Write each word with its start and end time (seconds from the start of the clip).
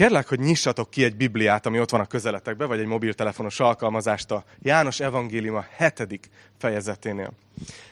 Kérlek, 0.00 0.28
hogy 0.28 0.38
nyissatok 0.38 0.90
ki 0.90 1.04
egy 1.04 1.16
Bibliát, 1.16 1.66
ami 1.66 1.80
ott 1.80 1.90
van 1.90 2.00
a 2.00 2.06
közeletekben, 2.06 2.68
vagy 2.68 2.78
egy 2.78 2.86
mobiltelefonos 2.86 3.60
alkalmazást 3.60 4.30
a 4.30 4.44
János 4.62 5.00
Evangélium 5.00 5.54
a 5.54 5.66
hetedik 5.70 6.28
fejezeténél. 6.58 7.32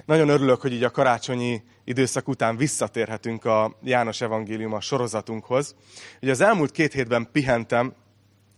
Nagyon 0.05 0.29
örülök, 0.29 0.61
hogy 0.61 0.73
így 0.73 0.85
a 0.85 0.91
karácsonyi 0.91 1.63
időszak 1.85 2.29
után 2.29 2.57
visszatérhetünk 2.57 3.45
a 3.45 3.79
János 3.83 4.21
Evangélium 4.21 4.73
a 4.73 4.81
sorozatunkhoz. 4.81 5.75
Ugye 6.23 6.31
az 6.31 6.41
elmúlt 6.41 6.71
két 6.71 6.93
hétben 6.93 7.29
pihentem, 7.33 7.95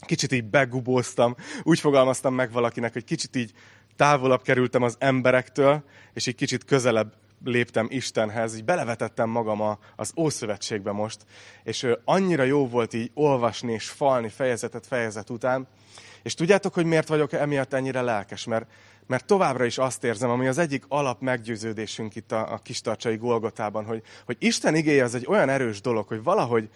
kicsit 0.00 0.32
így 0.32 0.44
begubóztam, 0.44 1.34
úgy 1.62 1.80
fogalmaztam 1.80 2.34
meg 2.34 2.52
valakinek, 2.52 2.92
hogy 2.92 3.04
kicsit 3.04 3.36
így 3.36 3.52
távolabb 3.96 4.42
kerültem 4.42 4.82
az 4.82 4.96
emberektől, 4.98 5.84
és 6.12 6.26
egy 6.26 6.34
kicsit 6.34 6.64
közelebb 6.64 7.12
léptem 7.44 7.86
Istenhez, 7.90 8.56
így 8.56 8.64
belevetettem 8.64 9.28
magam 9.28 9.60
a, 9.60 9.78
az 9.96 10.12
Ószövetségbe 10.16 10.92
most, 10.92 11.20
és 11.62 11.86
annyira 12.04 12.42
jó 12.42 12.68
volt 12.68 12.94
így 12.94 13.10
olvasni 13.14 13.72
és 13.72 13.88
falni 13.88 14.28
fejezetet 14.28 14.86
fejezet 14.86 15.30
után, 15.30 15.68
és 16.22 16.34
tudjátok, 16.34 16.74
hogy 16.74 16.84
miért 16.84 17.08
vagyok 17.08 17.32
emiatt 17.32 17.72
ennyire 17.72 18.00
lelkes? 18.00 18.44
Mert, 18.44 18.70
mert 19.06 19.24
továbbra 19.24 19.64
is 19.64 19.78
azt 19.78 20.04
érzem, 20.04 20.30
ami 20.30 20.46
az 20.46 20.58
egyik 20.58 20.84
alap 20.88 21.20
meggyőződésünk 21.20 22.14
itt 22.14 22.32
a, 22.32 22.52
a 22.52 22.58
kistarcsai 22.58 23.16
Golgotában, 23.16 23.84
hogy, 23.84 24.02
hogy 24.26 24.36
Isten 24.38 24.74
igéje 24.74 25.04
az 25.04 25.14
egy 25.14 25.26
olyan 25.28 25.48
erős 25.48 25.80
dolog, 25.80 26.06
hogy 26.06 26.22
valahogy 26.22 26.68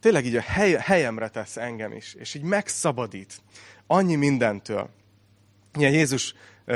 tényleg 0.00 0.26
így 0.26 0.36
a 0.36 0.40
hely, 0.40 0.72
helyemre 0.72 1.28
tesz 1.28 1.56
engem 1.56 1.92
is, 1.92 2.14
és 2.14 2.34
így 2.34 2.42
megszabadít 2.42 3.40
annyi 3.86 4.14
mindentől. 4.14 4.90
Ilyen 5.78 5.92
Jézus 5.92 6.34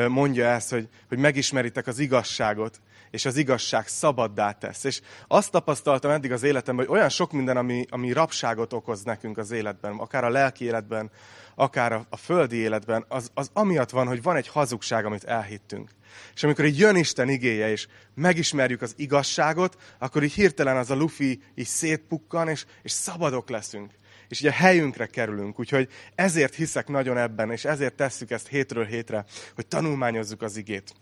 mondja 0.08 0.46
ezt, 0.46 0.70
hogy, 0.70 0.88
hogy 1.08 1.18
megismeritek 1.18 1.86
az 1.86 1.98
igazságot, 1.98 2.80
és 3.12 3.24
az 3.24 3.36
igazság 3.36 3.88
szabaddá 3.88 4.52
tesz. 4.52 4.84
És 4.84 5.00
azt 5.26 5.50
tapasztaltam 5.50 6.10
eddig 6.10 6.32
az 6.32 6.42
életemben, 6.42 6.86
hogy 6.86 6.94
olyan 6.96 7.08
sok 7.08 7.32
minden, 7.32 7.56
ami, 7.56 7.84
ami 7.88 8.12
rabságot 8.12 8.72
okoz 8.72 9.02
nekünk 9.02 9.38
az 9.38 9.50
életben, 9.50 9.96
akár 9.96 10.24
a 10.24 10.30
lelki 10.30 10.64
életben, 10.64 11.10
akár 11.54 11.92
a, 11.92 12.06
a 12.10 12.16
földi 12.16 12.56
életben, 12.56 13.04
az, 13.08 13.30
az 13.34 13.50
amiatt 13.52 13.90
van, 13.90 14.06
hogy 14.06 14.22
van 14.22 14.36
egy 14.36 14.48
hazugság, 14.48 15.04
amit 15.04 15.24
elhittünk. 15.24 15.90
És 16.34 16.42
amikor 16.42 16.64
így 16.64 16.78
jön 16.78 16.96
Isten 16.96 17.28
igéje, 17.28 17.70
és 17.70 17.86
megismerjük 18.14 18.82
az 18.82 18.94
igazságot, 18.96 19.76
akkor 19.98 20.22
így 20.22 20.32
hirtelen 20.32 20.76
az 20.76 20.90
a 20.90 20.94
lufi 20.94 21.42
így 21.54 21.66
szétpukkan, 21.66 22.48
és, 22.48 22.64
és 22.82 22.92
szabadok 22.92 23.50
leszünk. 23.50 23.90
És 24.28 24.40
így 24.40 24.52
helyünkre 24.52 25.06
kerülünk. 25.06 25.58
Úgyhogy 25.58 25.88
ezért 26.14 26.54
hiszek 26.54 26.88
nagyon 26.88 27.18
ebben, 27.18 27.50
és 27.50 27.64
ezért 27.64 27.94
tesszük 27.94 28.30
ezt 28.30 28.48
hétről 28.48 28.84
hétre, 28.84 29.24
hogy 29.54 29.66
tanulmányozzuk 29.66 30.42
az 30.42 30.56
igét. 30.56 30.94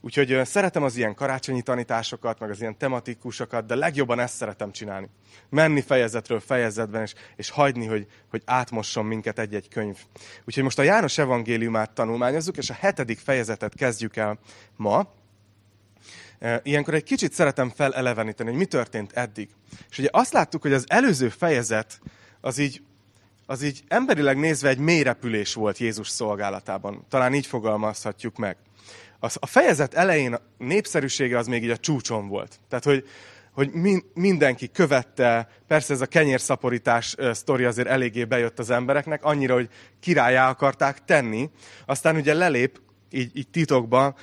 Úgyhogy 0.00 0.40
szeretem 0.44 0.82
az 0.82 0.96
ilyen 0.96 1.14
karácsonyi 1.14 1.62
tanításokat, 1.62 2.38
meg 2.38 2.50
az 2.50 2.60
ilyen 2.60 2.78
tematikusokat, 2.78 3.66
de 3.66 3.74
legjobban 3.74 4.20
ezt 4.20 4.36
szeretem 4.36 4.72
csinálni. 4.72 5.08
Menni 5.48 5.80
fejezetről 5.80 6.40
fejezetben, 6.40 7.02
és, 7.02 7.14
és 7.36 7.50
hagyni, 7.50 7.86
hogy, 7.86 8.06
hogy 8.30 8.42
átmosson 8.44 9.04
minket 9.04 9.38
egy-egy 9.38 9.68
könyv. 9.68 9.98
Úgyhogy 10.44 10.62
most 10.62 10.78
a 10.78 10.82
János 10.82 11.18
evangéliumát 11.18 11.90
tanulmányozzuk, 11.90 12.56
és 12.56 12.70
a 12.70 12.74
hetedik 12.74 13.18
fejezetet 13.18 13.74
kezdjük 13.74 14.16
el 14.16 14.38
ma. 14.76 15.12
Ilyenkor 16.62 16.94
egy 16.94 17.02
kicsit 17.02 17.32
szeretem 17.32 17.70
feleleveníteni, 17.70 18.48
hogy 18.48 18.58
mi 18.58 18.64
történt 18.64 19.12
eddig. 19.12 19.48
És 19.90 19.98
ugye 19.98 20.08
azt 20.12 20.32
láttuk, 20.32 20.62
hogy 20.62 20.72
az 20.72 20.84
előző 20.88 21.28
fejezet 21.28 22.00
az 22.40 22.58
így, 22.58 22.82
az 23.46 23.62
így 23.62 23.84
emberileg 23.88 24.38
nézve 24.38 24.68
egy 24.68 24.78
mélyrepülés 24.78 25.54
volt 25.54 25.78
Jézus 25.78 26.08
szolgálatában. 26.08 27.04
Talán 27.08 27.34
így 27.34 27.46
fogalmazhatjuk 27.46 28.36
meg 28.36 28.56
a 29.20 29.46
fejezet 29.46 29.94
elején 29.94 30.32
a 30.32 30.40
népszerűsége 30.58 31.38
az 31.38 31.46
még 31.46 31.62
így 31.62 31.70
a 31.70 31.76
csúcson 31.76 32.28
volt. 32.28 32.60
Tehát, 32.68 32.84
hogy, 32.84 33.04
hogy 33.52 33.70
mindenki 34.14 34.70
követte, 34.70 35.48
persze 35.66 35.94
ez 35.94 36.00
a 36.00 36.06
kenyérszaporítás 36.06 37.16
sztori 37.32 37.64
azért 37.64 37.88
eléggé 37.88 38.24
bejött 38.24 38.58
az 38.58 38.70
embereknek, 38.70 39.24
annyira, 39.24 39.54
hogy 39.54 39.68
királyá 40.00 40.48
akarták 40.48 41.04
tenni. 41.04 41.50
Aztán 41.86 42.16
ugye 42.16 42.34
lelép 42.34 42.80
így, 43.10 43.36
így 43.36 43.48
titokban, 43.48 44.14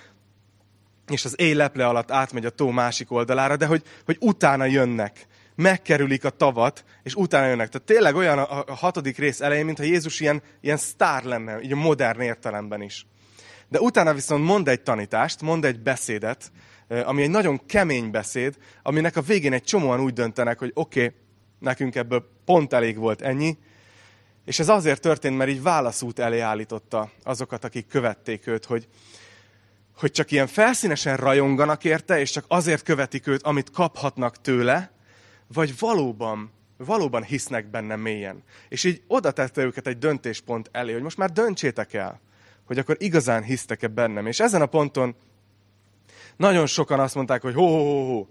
és 1.07 1.25
az 1.25 1.39
éj 1.39 1.53
leple 1.53 1.87
alatt 1.87 2.11
átmegy 2.11 2.45
a 2.45 2.49
tó 2.49 2.69
másik 2.69 3.11
oldalára, 3.11 3.55
de 3.55 3.65
hogy, 3.65 3.83
hogy 4.05 4.17
utána 4.19 4.65
jönnek, 4.65 5.27
megkerülik 5.55 6.25
a 6.25 6.29
tavat, 6.29 6.83
és 7.03 7.15
utána 7.15 7.47
jönnek. 7.47 7.69
Tehát 7.69 7.87
tényleg 7.87 8.15
olyan 8.15 8.37
a 8.39 8.73
hatodik 8.73 9.17
rész 9.17 9.41
elején, 9.41 9.65
mintha 9.65 9.83
Jézus 9.83 10.19
ilyen, 10.19 10.41
ilyen 10.61 10.77
sztár 10.77 11.23
lenne, 11.23 11.61
így 11.61 11.71
a 11.71 11.75
modern 11.75 12.21
értelemben 12.21 12.81
is. 12.81 13.05
De 13.69 13.79
utána 13.79 14.13
viszont 14.13 14.45
mond 14.45 14.67
egy 14.67 14.81
tanítást, 14.81 15.41
mond 15.41 15.65
egy 15.65 15.79
beszédet, 15.79 16.51
ami 16.87 17.21
egy 17.21 17.29
nagyon 17.29 17.65
kemény 17.65 18.11
beszéd, 18.11 18.55
aminek 18.83 19.15
a 19.15 19.21
végén 19.21 19.53
egy 19.53 19.63
csomóan 19.63 19.99
úgy 19.99 20.13
döntenek, 20.13 20.59
hogy 20.59 20.71
oké, 20.73 21.03
okay, 21.03 21.15
nekünk 21.59 21.95
ebből 21.95 22.25
pont 22.45 22.73
elég 22.73 22.97
volt 22.97 23.21
ennyi, 23.21 23.57
és 24.45 24.59
ez 24.59 24.69
azért 24.69 25.01
történt, 25.01 25.37
mert 25.37 25.49
így 25.49 25.61
válaszút 25.61 26.19
elé 26.19 26.39
állította 26.39 27.11
azokat, 27.23 27.63
akik 27.63 27.87
követték 27.87 28.47
őt, 28.47 28.65
hogy, 28.65 28.87
hogy 29.97 30.11
csak 30.11 30.31
ilyen 30.31 30.47
felszínesen 30.47 31.17
rajonganak 31.17 31.83
érte, 31.83 32.19
és 32.19 32.31
csak 32.31 32.45
azért 32.47 32.83
követik 32.83 33.27
őt, 33.27 33.43
amit 33.43 33.71
kaphatnak 33.71 34.41
tőle, 34.41 34.91
vagy 35.53 35.79
valóban, 35.79 36.51
valóban 36.77 37.23
hisznek 37.23 37.69
benne 37.69 37.95
mélyen. 37.95 38.43
És 38.69 38.83
így 38.83 39.01
oda 39.07 39.31
tette 39.31 39.61
őket 39.63 39.87
egy 39.87 39.97
döntéspont 39.97 40.69
elé, 40.71 40.93
hogy 40.93 41.01
most 41.01 41.17
már 41.17 41.31
döntsétek 41.31 41.93
el 41.93 42.21
hogy 42.65 42.77
akkor 42.77 42.95
igazán 42.99 43.43
hisztek-e 43.43 43.87
bennem. 43.87 44.27
És 44.27 44.39
ezen 44.39 44.61
a 44.61 44.65
ponton 44.65 45.15
nagyon 46.37 46.65
sokan 46.65 46.99
azt 46.99 47.15
mondták, 47.15 47.41
hogy 47.41 47.53
ho, 47.53 47.67
ho, 47.67 47.77
ho, 47.77 48.13
ho 48.13 48.27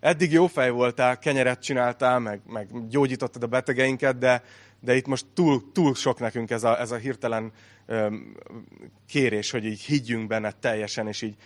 eddig 0.00 0.32
jó 0.32 0.46
fej 0.46 0.70
voltál, 0.70 1.18
kenyeret 1.18 1.62
csináltál, 1.62 2.18
meg, 2.18 2.40
meg 2.46 2.88
gyógyítottad 2.88 3.42
a 3.42 3.46
betegeinket, 3.46 4.18
de, 4.18 4.42
de 4.80 4.96
itt 4.96 5.06
most 5.06 5.26
túl, 5.34 5.72
túl 5.72 5.94
sok 5.94 6.18
nekünk 6.18 6.50
ez 6.50 6.64
a, 6.64 6.80
ez 6.80 6.90
a 6.90 6.96
hirtelen 6.96 7.52
öm, 7.86 8.36
kérés, 9.06 9.50
hogy 9.50 9.64
így 9.64 9.80
higgyünk 9.80 10.26
benne 10.26 10.52
teljesen, 10.52 11.08
és 11.08 11.22
így 11.22 11.36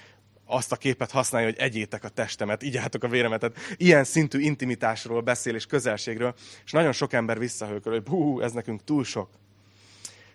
azt 0.47 0.73
a 0.73 0.77
képet 0.77 1.11
használja, 1.11 1.49
hogy 1.49 1.59
egyétek 1.59 2.05
a 2.05 2.09
testemet, 2.09 2.63
igyátok 2.63 3.03
a 3.03 3.09
véremet. 3.09 3.41
Tehát 3.41 3.57
ilyen 3.77 4.05
szintű 4.05 4.41
intimitásról 4.41 5.21
beszél 5.21 5.55
és 5.55 5.67
közelségről, 5.67 6.35
és 6.65 6.73
nagyon 6.73 6.93
sok 6.93 7.13
ember 7.13 7.39
visszahőköl, 7.39 7.93
hogy 7.93 8.09
hú, 8.09 8.41
ez 8.41 8.53
nekünk 8.53 8.85
túl 8.85 9.05
sok. 9.05 9.29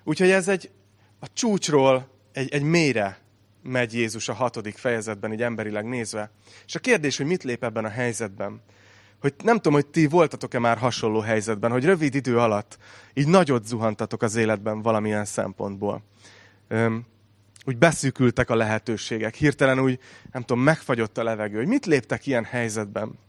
Úgyhogy 0.04 0.30
ez 0.30 0.48
egy 0.48 0.70
a 1.20 1.28
csúcsról 1.34 2.10
egy, 2.32 2.54
egy 2.54 2.62
mélyre 2.62 3.20
megy 3.64 3.94
Jézus 3.94 4.30
a 4.30 4.34
hatodik 4.34 4.78
fejezetben, 4.78 5.34
így 5.34 5.42
emberileg 5.42 5.86
nézve. 5.86 6.32
És 6.66 6.76
a 6.76 6.80
kérdés, 6.80 7.18
hogy 7.18 7.26
mit 7.26 7.44
lép 7.44 7.64
ebben 7.64 7.86
a 7.86 7.90
helyzetben. 7.90 8.62
Hogy 9.22 9.34
nem 9.44 9.56
tudom, 9.56 9.74
hogy 9.74 9.88
ti 9.88 10.08
voltatok-e 10.08 10.60
már 10.60 10.78
hasonló 10.78 11.20
helyzetben, 11.20 11.72
hogy 11.72 11.86
rövid 11.86 12.16
idő 12.16 12.40
alatt 12.40 12.78
így 13.14 13.28
nagyot 13.28 13.68
zuhantatok 13.68 14.22
az 14.22 14.36
életben 14.36 14.82
valamilyen 14.82 15.26
szempontból. 15.26 16.04
Öm, 16.68 17.06
úgy 17.66 17.78
beszűkültek 17.78 18.50
a 18.50 18.56
lehetőségek, 18.56 19.36
hirtelen 19.36 19.80
úgy, 19.80 20.00
nem 20.32 20.42
tudom, 20.42 20.64
megfagyott 20.64 21.18
a 21.18 21.24
levegő. 21.24 21.58
Hogy 21.58 21.68
mit 21.68 21.86
léptek 21.86 22.26
ilyen 22.26 22.44
helyzetben? 22.44 23.20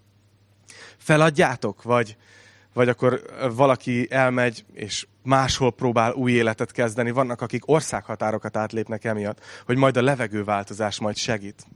Feladjátok, 0.97 1.83
vagy, 1.83 2.17
vagy 2.73 2.89
akkor 2.89 3.23
valaki 3.55 4.07
elmegy, 4.11 4.65
és 4.73 5.07
máshol 5.23 5.73
próbál 5.73 6.13
új 6.13 6.33
életet 6.33 6.73
kezdeni. 6.73 7.11
Vannak, 7.11 7.41
akik 7.41 7.69
országhatárokat 7.69 8.57
átlépnek 8.57 9.05
emiatt, 9.05 9.45
hogy 9.67 9.77
majd 9.77 9.97
a 9.97 10.03
levegőváltozás 10.03 10.99
majd 10.99 11.17
segít. 11.17 11.67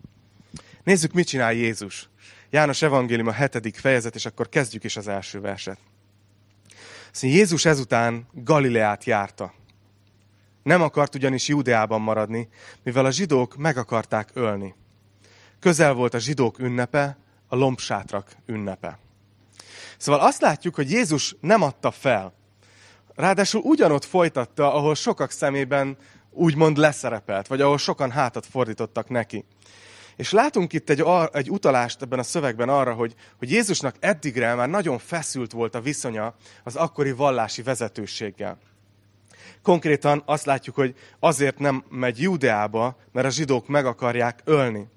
Nézzük, 0.84 1.12
mit 1.12 1.26
csinál 1.26 1.52
Jézus. 1.52 2.08
János 2.50 2.82
Evangélium 2.82 3.26
a 3.26 3.32
hetedik 3.32 3.76
fejezet, 3.76 4.14
és 4.14 4.26
akkor 4.26 4.48
kezdjük 4.48 4.84
is 4.84 4.96
az 4.96 5.08
első 5.08 5.40
verset. 5.40 5.78
Szóval 7.10 7.36
Jézus 7.36 7.64
ezután 7.64 8.26
Galileát 8.32 9.04
járta. 9.04 9.52
Nem 10.62 10.82
akart 10.82 11.14
ugyanis 11.14 11.48
Júdeában 11.48 12.00
maradni, 12.00 12.48
mivel 12.82 13.04
a 13.04 13.10
zsidók 13.10 13.56
meg 13.56 13.76
akarták 13.76 14.30
ölni. 14.34 14.74
Közel 15.60 15.92
volt 15.92 16.14
a 16.14 16.18
zsidók 16.18 16.58
ünnepe, 16.58 17.16
a 17.46 17.56
lombsátrak 17.56 18.36
ünnepe. 18.46 18.98
Szóval 20.02 20.20
azt 20.20 20.40
látjuk, 20.40 20.74
hogy 20.74 20.90
Jézus 20.90 21.36
nem 21.40 21.62
adta 21.62 21.90
fel. 21.90 22.34
Ráadásul 23.14 23.60
ugyanott 23.60 24.04
folytatta, 24.04 24.74
ahol 24.74 24.94
sokak 24.94 25.30
szemében 25.30 25.96
úgymond 26.30 26.76
leszerepelt, 26.76 27.46
vagy 27.46 27.60
ahol 27.60 27.78
sokan 27.78 28.10
hátat 28.10 28.46
fordítottak 28.46 29.08
neki. 29.08 29.44
És 30.16 30.30
látunk 30.30 30.72
itt 30.72 30.90
egy, 30.90 31.04
egy 31.32 31.50
utalást 31.50 32.02
ebben 32.02 32.18
a 32.18 32.22
szövegben 32.22 32.68
arra, 32.68 32.92
hogy, 32.92 33.14
hogy 33.38 33.50
Jézusnak 33.50 33.94
eddigre 34.00 34.54
már 34.54 34.68
nagyon 34.68 34.98
feszült 34.98 35.52
volt 35.52 35.74
a 35.74 35.80
viszonya 35.80 36.34
az 36.64 36.76
akkori 36.76 37.12
vallási 37.12 37.62
vezetőséggel. 37.62 38.58
Konkrétan 39.62 40.22
azt 40.26 40.44
látjuk, 40.44 40.74
hogy 40.74 40.94
azért 41.18 41.58
nem 41.58 41.84
megy 41.88 42.20
Judeába, 42.20 42.96
mert 43.12 43.26
a 43.26 43.30
zsidók 43.30 43.68
meg 43.68 43.86
akarják 43.86 44.40
ölni. 44.44 44.88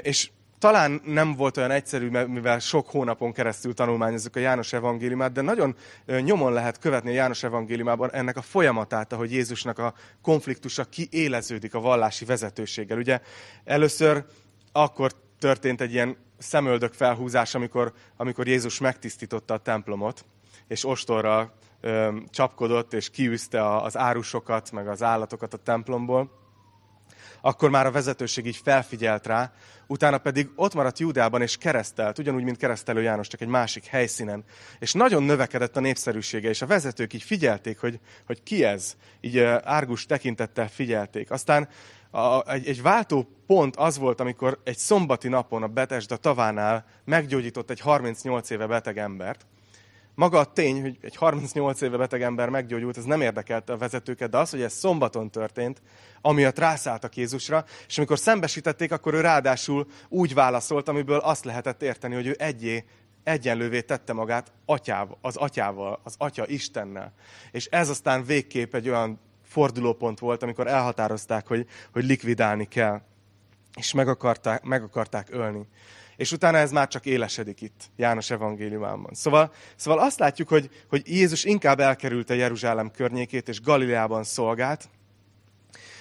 És 0.00 0.30
talán 0.64 1.00
nem 1.04 1.34
volt 1.34 1.56
olyan 1.56 1.70
egyszerű, 1.70 2.08
mivel 2.26 2.58
sok 2.58 2.90
hónapon 2.90 3.32
keresztül 3.32 3.74
tanulmányozzuk 3.74 4.36
a 4.36 4.40
János 4.40 4.72
evangéliumát, 4.72 5.32
de 5.32 5.40
nagyon 5.40 5.76
nyomon 6.06 6.52
lehet 6.52 6.78
követni 6.78 7.10
a 7.10 7.14
János 7.14 7.42
evangéliumában 7.42 8.12
ennek 8.12 8.36
a 8.36 8.42
folyamatát, 8.42 9.12
ahogy 9.12 9.32
Jézusnak 9.32 9.78
a 9.78 9.94
konfliktusa 10.22 10.84
kiéleződik 10.84 11.74
a 11.74 11.80
vallási 11.80 12.24
vezetőséggel. 12.24 12.98
Ugye 12.98 13.20
először 13.64 14.24
akkor 14.72 15.12
történt 15.38 15.80
egy 15.80 15.92
ilyen 15.92 16.16
szemöldök 16.38 16.92
felhúzás, 16.92 17.54
amikor, 17.54 17.92
amikor 18.16 18.46
Jézus 18.46 18.78
megtisztította 18.78 19.54
a 19.54 19.58
templomot, 19.58 20.24
és 20.68 20.84
ostorral 20.84 21.52
ö, 21.80 22.16
csapkodott, 22.30 22.92
és 22.92 23.10
kiűzte 23.10 23.76
az 23.76 23.96
árusokat, 23.96 24.72
meg 24.72 24.88
az 24.88 25.02
állatokat 25.02 25.54
a 25.54 25.56
templomból, 25.56 26.43
akkor 27.46 27.70
már 27.70 27.86
a 27.86 27.90
vezetőség 27.90 28.46
így 28.46 28.60
felfigyelt 28.64 29.26
rá, 29.26 29.52
utána 29.86 30.18
pedig 30.18 30.50
ott 30.56 30.74
maradt 30.74 30.98
Júdeában 30.98 31.42
és 31.42 31.56
keresztelt, 31.56 32.18
ugyanúgy, 32.18 32.42
mint 32.42 32.56
keresztelő 32.56 33.02
János, 33.02 33.26
csak 33.26 33.40
egy 33.40 33.48
másik 33.48 33.86
helyszínen. 33.86 34.44
És 34.78 34.92
nagyon 34.92 35.22
növekedett 35.22 35.76
a 35.76 35.80
népszerűsége, 35.80 36.48
és 36.48 36.62
a 36.62 36.66
vezetők 36.66 37.12
így 37.12 37.22
figyelték, 37.22 37.80
hogy, 37.80 38.00
hogy 38.26 38.42
ki 38.42 38.64
ez. 38.64 38.96
Így 39.20 39.38
árgus 39.64 40.06
tekintettel 40.06 40.68
figyelték. 40.68 41.30
Aztán 41.30 41.68
a, 42.10 42.50
egy, 42.50 42.68
egy 42.68 42.82
váltó 42.82 43.28
pont 43.46 43.76
az 43.76 43.98
volt, 43.98 44.20
amikor 44.20 44.60
egy 44.64 44.78
szombati 44.78 45.28
napon 45.28 45.62
a 45.62 45.68
Betesda 45.68 46.16
tavánál 46.16 46.84
meggyógyított 47.04 47.70
egy 47.70 47.80
38 47.80 48.50
éve 48.50 48.66
beteg 48.66 48.98
embert, 48.98 49.46
maga 50.14 50.38
a 50.38 50.44
tény, 50.44 50.80
hogy 50.80 50.98
egy 51.00 51.16
38 51.16 51.80
éve 51.80 51.96
beteg 51.96 52.22
ember 52.22 52.48
meggyógyult, 52.48 52.96
ez 52.96 53.04
nem 53.04 53.20
érdekelte 53.20 53.72
a 53.72 53.76
vezetőket, 53.76 54.30
de 54.30 54.38
az, 54.38 54.50
hogy 54.50 54.62
ez 54.62 54.72
szombaton 54.72 55.30
történt, 55.30 55.82
amiatt 56.20 56.58
rászálltak 56.58 57.16
Jézusra, 57.16 57.64
és 57.86 57.96
amikor 57.96 58.18
szembesítették, 58.18 58.92
akkor 58.92 59.14
ő 59.14 59.20
ráadásul 59.20 59.86
úgy 60.08 60.34
válaszolt, 60.34 60.88
amiből 60.88 61.18
azt 61.18 61.44
lehetett 61.44 61.82
érteni, 61.82 62.14
hogy 62.14 62.26
ő 62.26 62.36
egyé, 62.38 62.84
egyenlővé 63.22 63.80
tette 63.80 64.12
magát 64.12 64.52
atyával, 64.64 65.18
az 65.20 65.36
atyával, 65.36 66.00
az 66.02 66.14
atya 66.18 66.48
Istennel. 66.48 67.12
És 67.50 67.66
ez 67.66 67.88
aztán 67.88 68.24
végképp 68.24 68.74
egy 68.74 68.88
olyan 68.88 69.20
fordulópont 69.44 70.18
volt, 70.18 70.42
amikor 70.42 70.66
elhatározták, 70.66 71.46
hogy, 71.46 71.66
hogy 71.92 72.04
likvidálni 72.04 72.68
kell, 72.68 73.00
és 73.76 73.92
meg 73.92 74.08
akarták, 74.08 74.62
meg 74.62 74.82
akarták 74.82 75.28
ölni 75.30 75.66
és 76.16 76.32
utána 76.32 76.58
ez 76.58 76.70
már 76.70 76.88
csak 76.88 77.06
élesedik 77.06 77.60
itt, 77.60 77.90
János 77.96 78.30
evangéliumában. 78.30 79.14
Szóval, 79.14 79.52
szóval 79.76 80.04
azt 80.04 80.18
látjuk, 80.18 80.48
hogy, 80.48 80.70
hogy 80.88 81.02
Jézus 81.06 81.44
inkább 81.44 81.80
elkerülte 81.80 82.34
Jeruzsálem 82.34 82.90
környékét, 82.90 83.48
és 83.48 83.60
Galileában 83.60 84.24
szolgált. 84.24 84.88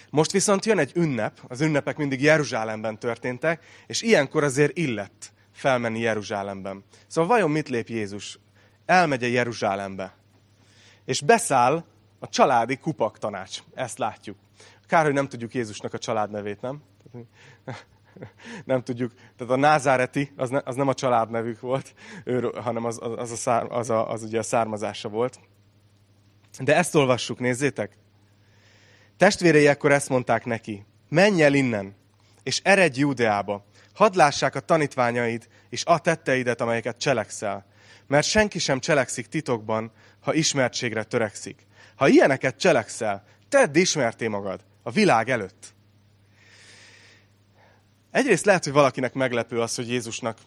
Most 0.10 0.32
viszont 0.32 0.66
jön 0.66 0.78
egy 0.78 0.92
ünnep, 0.96 1.40
az 1.48 1.62
ünnepek 1.62 1.98
mindig 1.98 2.22
Jeruzsálemben 2.22 3.00
történtek, 3.00 3.66
és 3.88 4.02
ilyenkor 4.02 4.44
azért 4.44 4.78
illett 4.78 5.34
felmenni 5.52 6.00
Jeruzsálemben. 6.00 6.84
Szóval 7.08 7.30
vajon 7.30 7.52
mit 7.52 7.70
lép 7.70 7.88
Jézus? 7.88 8.40
Elmegy 8.86 9.24
a 9.24 9.28
Jeruzsálembe, 9.28 10.16
és 11.06 11.22
beszáll 11.22 11.86
a 12.20 12.30
családi 12.30 12.78
kupak 12.78 13.18
tanács. 13.18 13.60
Ezt 13.74 13.98
látjuk. 13.98 14.38
Kár, 14.88 15.04
hogy 15.04 15.14
nem 15.14 15.28
tudjuk 15.28 15.54
Jézusnak 15.54 15.94
a 15.94 15.98
családnevét, 15.98 16.62
nem? 16.62 16.82
nem 18.66 18.84
tudjuk. 18.84 19.12
Tehát 19.38 19.54
a 19.54 19.58
názáreti, 19.58 20.32
az, 20.38 20.50
ne, 20.50 20.60
az 20.64 20.76
nem 20.76 20.88
a 20.88 20.94
családnevük 20.94 21.60
volt, 21.60 21.94
ő, 22.24 22.52
hanem 22.56 22.86
az, 22.86 23.00
az, 23.18 23.32
a 23.32 23.36
szár, 23.36 23.66
az, 23.70 23.90
a, 23.90 24.10
az 24.12 24.24
ugye 24.24 24.40
a 24.40 24.44
származása 24.44 25.10
volt. 25.10 25.40
De 26.60 26.76
ezt 26.76 26.96
olvassuk, 26.96 27.40
nézzétek. 27.40 27.98
Testvérei 29.18 29.68
ekkor 29.68 29.92
ezt 29.92 30.10
mondták 30.10 30.46
neki, 30.46 30.86
menj 31.10 31.44
el 31.44 31.54
innen, 31.54 31.96
és 32.44 32.62
eredj 32.64 33.00
Júdeába, 33.00 33.66
hadd 33.94 34.18
lássák 34.18 34.56
a 34.56 34.60
tanítványaid 34.60 35.48
és 35.70 35.86
a 35.86 36.00
tetteidet, 36.00 36.62
amelyeket 36.62 36.98
cselekszel. 36.98 37.66
Mert 38.08 38.28
senki 38.28 38.60
sem 38.60 38.80
cselekszik 38.80 39.28
titokban, 39.28 39.92
ha 40.20 40.34
ismertségre 40.34 41.04
törekszik. 41.04 41.66
Ha 41.96 42.08
ilyeneket 42.08 42.60
cselekszel, 42.60 43.24
tedd 43.50 43.76
ismerté 43.76 44.28
magad 44.28 44.64
a 44.84 44.92
világ 44.92 45.30
előtt. 45.30 45.74
Egyrészt 48.14 48.46
lehet, 48.46 48.64
hogy 48.64 48.74
valakinek 48.74 49.14
meglepő 49.14 49.62
az, 49.62 49.76
hogy 49.76 49.90
Jézusnak 49.90 50.38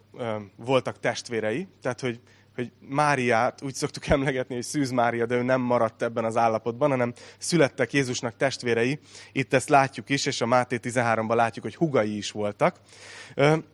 voltak 0.56 1.00
testvérei, 1.00 1.68
tehát 1.82 2.00
hogy, 2.00 2.20
hogy 2.54 2.72
Máriát 2.80 3.62
úgy 3.62 3.74
szoktuk 3.74 4.06
emlegetni, 4.16 4.54
hogy 4.54 4.64
Szűz 4.64 4.90
Mária, 4.90 5.26
de 5.26 5.34
ő 5.34 5.42
nem 5.42 5.60
maradt 5.60 6.02
ebben 6.02 6.24
az 6.24 6.36
állapotban, 6.36 6.90
hanem 6.90 7.12
születtek 7.38 7.92
Jézusnak 7.92 8.36
testvérei. 8.36 8.98
Itt 9.32 9.54
ezt 9.54 9.68
látjuk 9.68 10.08
is, 10.08 10.26
és 10.26 10.40
a 10.40 10.46
Máté 10.46 10.78
13-ban 10.82 11.34
látjuk, 11.34 11.64
hogy 11.64 11.76
hugai 11.76 12.16
is 12.16 12.30
voltak. 12.30 12.76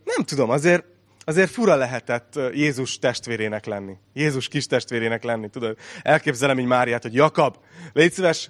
Nem 0.03 0.23
tudom, 0.25 0.49
azért 0.49 0.83
azért 1.25 1.49
fura 1.49 1.75
lehetett 1.75 2.39
Jézus 2.53 2.99
testvérének 2.99 3.65
lenni. 3.65 3.93
Jézus 4.13 4.47
kis 4.47 4.65
testvérének 4.65 5.23
lenni, 5.23 5.49
tudod? 5.49 5.77
Elképzelem 6.01 6.59
így 6.59 6.65
Máriát, 6.65 7.01
hogy 7.01 7.13
Jakab, 7.13 7.57
légy 7.93 8.11
szíves, 8.11 8.49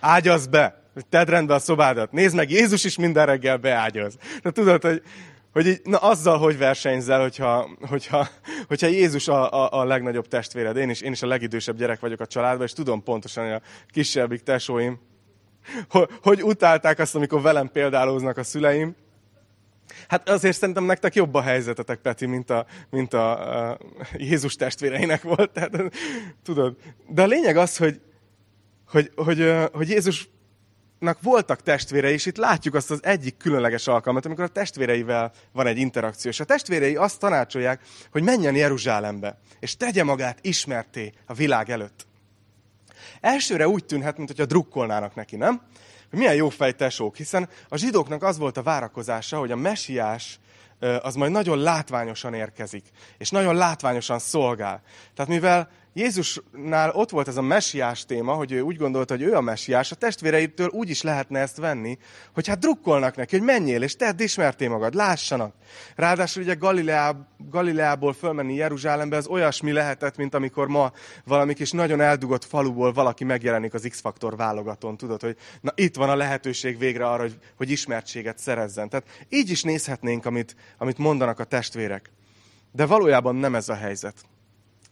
ágyazz 0.00 0.46
be! 0.46 0.79
Hogy 0.94 1.06
tedd 1.06 1.26
rendbe 1.26 1.54
a 1.54 1.58
szobádat. 1.58 2.12
Nézd 2.12 2.36
meg, 2.36 2.50
Jézus 2.50 2.84
is 2.84 2.96
minden 2.96 3.26
reggel 3.26 3.56
beágyoz. 3.56 4.16
De 4.42 4.50
tudod, 4.50 4.82
hogy, 4.82 5.02
hogy 5.52 5.66
így, 5.66 5.80
na 5.84 5.96
azzal 5.96 6.38
hogy 6.38 6.58
versenyzel, 6.58 7.20
hogyha, 7.20 7.70
hogyha, 7.88 8.28
hogyha 8.66 8.86
Jézus 8.86 9.28
a, 9.28 9.52
a, 9.52 9.80
a 9.80 9.84
legnagyobb 9.84 10.28
testvéred. 10.28 10.76
Én 10.76 10.90
is, 10.90 11.00
én 11.00 11.12
is 11.12 11.22
a 11.22 11.26
legidősebb 11.26 11.76
gyerek 11.76 12.00
vagyok 12.00 12.20
a 12.20 12.26
családban, 12.26 12.66
és 12.66 12.72
tudom 12.72 13.02
pontosan, 13.02 13.44
hogy 13.44 13.52
a 13.52 13.62
kisebbik 13.88 14.40
tesóim, 14.40 15.00
hogy, 15.88 16.08
hogy 16.22 16.42
utálták 16.42 16.98
azt, 16.98 17.14
amikor 17.14 17.42
velem 17.42 17.70
példálóznak 17.72 18.36
a 18.36 18.42
szüleim. 18.42 18.94
Hát 20.08 20.28
azért 20.28 20.56
szerintem 20.56 20.84
nektek 20.84 21.14
jobb 21.14 21.34
a 21.34 21.40
helyzetetek, 21.40 21.98
Peti, 21.98 22.26
mint 22.26 22.50
a, 22.50 22.66
mint 22.90 23.14
a, 23.14 23.68
a 23.70 23.78
Jézus 24.16 24.56
testvéreinek 24.56 25.22
volt. 25.22 25.50
Tehát, 25.50 25.70
tudod. 26.42 26.76
De 27.08 27.22
a 27.22 27.26
lényeg 27.26 27.56
az, 27.56 27.76
hogy, 27.76 28.00
hogy, 28.88 29.10
hogy, 29.16 29.54
hogy 29.72 29.88
Jézus 29.88 30.28
voltak 31.22 31.62
testvérei, 31.62 32.12
és 32.12 32.26
itt 32.26 32.36
látjuk 32.36 32.74
azt 32.74 32.90
az 32.90 33.04
egyik 33.04 33.36
különleges 33.36 33.86
alkalmat, 33.86 34.26
amikor 34.26 34.44
a 34.44 34.48
testvéreivel 34.48 35.32
van 35.52 35.66
egy 35.66 35.78
interakció. 35.78 36.30
És 36.30 36.40
a 36.40 36.44
testvérei 36.44 36.96
azt 36.96 37.18
tanácsolják, 37.18 37.80
hogy 38.10 38.22
menjen 38.22 38.54
Jeruzsálembe, 38.54 39.38
és 39.60 39.76
tegye 39.76 40.04
magát 40.04 40.38
ismerté 40.40 41.12
a 41.26 41.34
világ 41.34 41.70
előtt. 41.70 42.06
Elsőre 43.20 43.68
úgy 43.68 43.84
tűnhet, 43.84 44.16
mintha 44.16 44.46
drukkolnának 44.46 45.14
neki, 45.14 45.36
nem? 45.36 45.62
Hogy 46.10 46.18
milyen 46.18 46.34
jó 46.34 46.48
fejtesók, 46.48 47.16
hiszen 47.16 47.48
a 47.68 47.76
zsidóknak 47.76 48.22
az 48.22 48.38
volt 48.38 48.56
a 48.56 48.62
várakozása, 48.62 49.38
hogy 49.38 49.50
a 49.50 49.56
mesiás 49.56 50.40
az 51.02 51.14
majd 51.14 51.30
nagyon 51.30 51.58
látványosan 51.58 52.34
érkezik, 52.34 52.84
és 53.18 53.30
nagyon 53.30 53.54
látványosan 53.54 54.18
szolgál. 54.18 54.82
Tehát 55.14 55.30
mivel 55.30 55.70
Jézusnál 56.00 56.90
ott 56.90 57.10
volt 57.10 57.28
ez 57.28 57.36
a 57.36 57.42
messiás 57.42 58.04
téma, 58.04 58.32
hogy 58.32 58.52
ő 58.52 58.60
úgy 58.60 58.76
gondolta, 58.76 59.14
hogy 59.14 59.22
ő 59.22 59.34
a 59.34 59.40
messiás, 59.40 59.92
a 59.92 59.94
testvéreitől 59.94 60.68
úgy 60.68 60.90
is 60.90 61.02
lehetne 61.02 61.38
ezt 61.38 61.56
venni, 61.56 61.98
hogy 62.34 62.46
hát 62.46 62.58
drukkolnak 62.58 63.16
neki, 63.16 63.36
hogy 63.36 63.46
menjél, 63.46 63.82
és 63.82 63.96
tedd 63.96 64.20
ismerté 64.20 64.66
magad, 64.66 64.94
lássanak. 64.94 65.54
Ráadásul 65.96 66.42
ugye 66.42 66.54
Galileá, 66.54 67.16
Galileából 67.50 68.12
fölmenni 68.12 68.54
Jeruzsálembe, 68.54 69.16
az 69.16 69.26
olyasmi 69.26 69.72
lehetett, 69.72 70.16
mint 70.16 70.34
amikor 70.34 70.68
ma 70.68 70.92
valami 71.24 71.54
kis 71.54 71.70
nagyon 71.70 72.00
eldugott 72.00 72.44
faluból 72.44 72.92
valaki 72.92 73.24
megjelenik 73.24 73.74
az 73.74 73.86
X-faktor 73.90 74.36
válogatón, 74.36 74.96
tudod, 74.96 75.20
hogy 75.20 75.36
na 75.60 75.72
itt 75.74 75.96
van 75.96 76.10
a 76.10 76.16
lehetőség 76.16 76.78
végre 76.78 77.06
arra, 77.06 77.22
hogy, 77.22 77.38
hogy 77.56 77.70
ismertséget 77.70 78.38
szerezzen. 78.38 78.88
Tehát 78.88 79.06
így 79.28 79.50
is 79.50 79.62
nézhetnénk, 79.62 80.26
amit, 80.26 80.56
amit 80.78 80.98
mondanak 80.98 81.38
a 81.38 81.44
testvérek. 81.44 82.10
De 82.72 82.86
valójában 82.86 83.36
nem 83.36 83.54
ez 83.54 83.68
a 83.68 83.74
helyzet. 83.74 84.14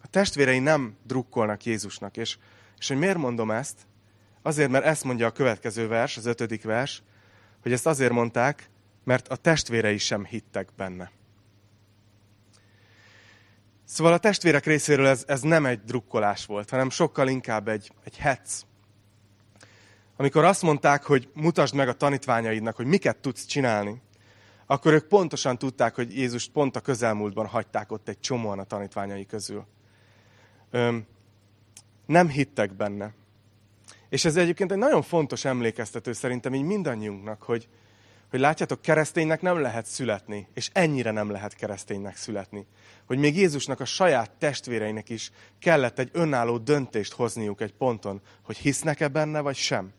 A 0.03 0.07
testvérei 0.07 0.59
nem 0.59 0.97
drukkolnak 1.07 1.65
Jézusnak. 1.65 2.17
És, 2.17 2.39
és 2.79 2.89
hogy 2.89 2.99
miért 2.99 3.19
mondom 3.19 3.51
ezt? 3.51 3.87
Azért, 4.43 4.71
mert 4.71 4.85
ezt 4.85 5.05
mondja 5.05 5.27
a 5.27 5.31
következő 5.31 5.89
vers, 5.89 6.17
az 6.17 6.27
ötödik 6.27 6.63
vers, 6.63 7.03
hogy 7.63 7.73
ezt 7.73 7.87
azért 7.87 8.13
mondták, 8.13 8.71
mert 9.05 9.29
a 9.29 9.37
testvérei 9.37 9.99
sem 9.99 10.25
hittek 10.25 10.69
benne. 10.77 11.11
Szóval 13.85 14.13
a 14.13 14.19
testvérek 14.19 14.65
részéről 14.65 15.07
ez, 15.07 15.25
ez 15.27 15.41
nem 15.41 15.67
egy 15.67 15.81
drukkolás 15.85 16.47
volt, 16.47 16.71
hanem 16.71 16.91
sokkal 16.91 17.29
inkább 17.29 17.69
egy, 17.69 17.93
egy 18.05 18.17
hetz. 18.17 18.67
Amikor 20.17 20.45
azt 20.45 20.63
mondták, 20.63 21.05
hogy 21.05 21.29
mutasd 21.35 21.75
meg 21.75 21.89
a 21.89 21.93
tanítványaidnak, 21.93 22.77
hogy 22.77 22.87
miket 22.87 23.17
tudsz 23.17 23.45
csinálni, 23.45 24.03
akkor 24.67 24.93
ők 24.93 25.09
pontosan 25.09 25.59
tudták, 25.59 25.95
hogy 25.95 26.17
Jézus 26.17 26.49
pont 26.49 26.77
a 26.77 26.81
közelmúltban 26.81 27.47
hagyták 27.47 27.93
ott 27.93 28.09
egy 28.09 28.21
csomóan 28.21 28.59
a 28.59 28.65
tanítványai 28.65 29.27
közül 29.27 29.67
nem 32.07 32.29
hittek 32.29 32.75
benne. 32.75 33.15
És 34.09 34.25
ez 34.25 34.37
egyébként 34.37 34.73
egy 34.73 34.79
nagyon 34.79 35.03
fontos 35.03 35.45
emlékeztető 35.45 36.13
szerintem 36.13 36.55
így 36.55 36.63
mindannyiunknak, 36.63 37.43
hogy, 37.43 37.69
hogy 38.31 38.41
látjátok, 38.41 38.83
kereszténynek 38.83 39.41
nem 39.41 39.61
lehet 39.61 39.87
születni, 39.87 40.49
és 40.55 40.71
ennyire 40.73 41.11
nem 41.11 41.31
lehet 41.31 41.55
kereszténynek 41.55 42.17
születni. 42.17 42.67
Hogy 43.07 43.19
még 43.19 43.37
Jézusnak 43.37 43.81
a 43.81 43.85
saját 43.85 44.31
testvéreinek 44.31 45.09
is 45.09 45.31
kellett 45.59 45.99
egy 45.99 46.11
önálló 46.13 46.59
döntést 46.59 47.13
hozniuk 47.13 47.61
egy 47.61 47.73
ponton, 47.73 48.21
hogy 48.43 48.57
hisznek-e 48.57 49.09
benne, 49.09 49.41
vagy 49.41 49.57
sem 49.57 49.93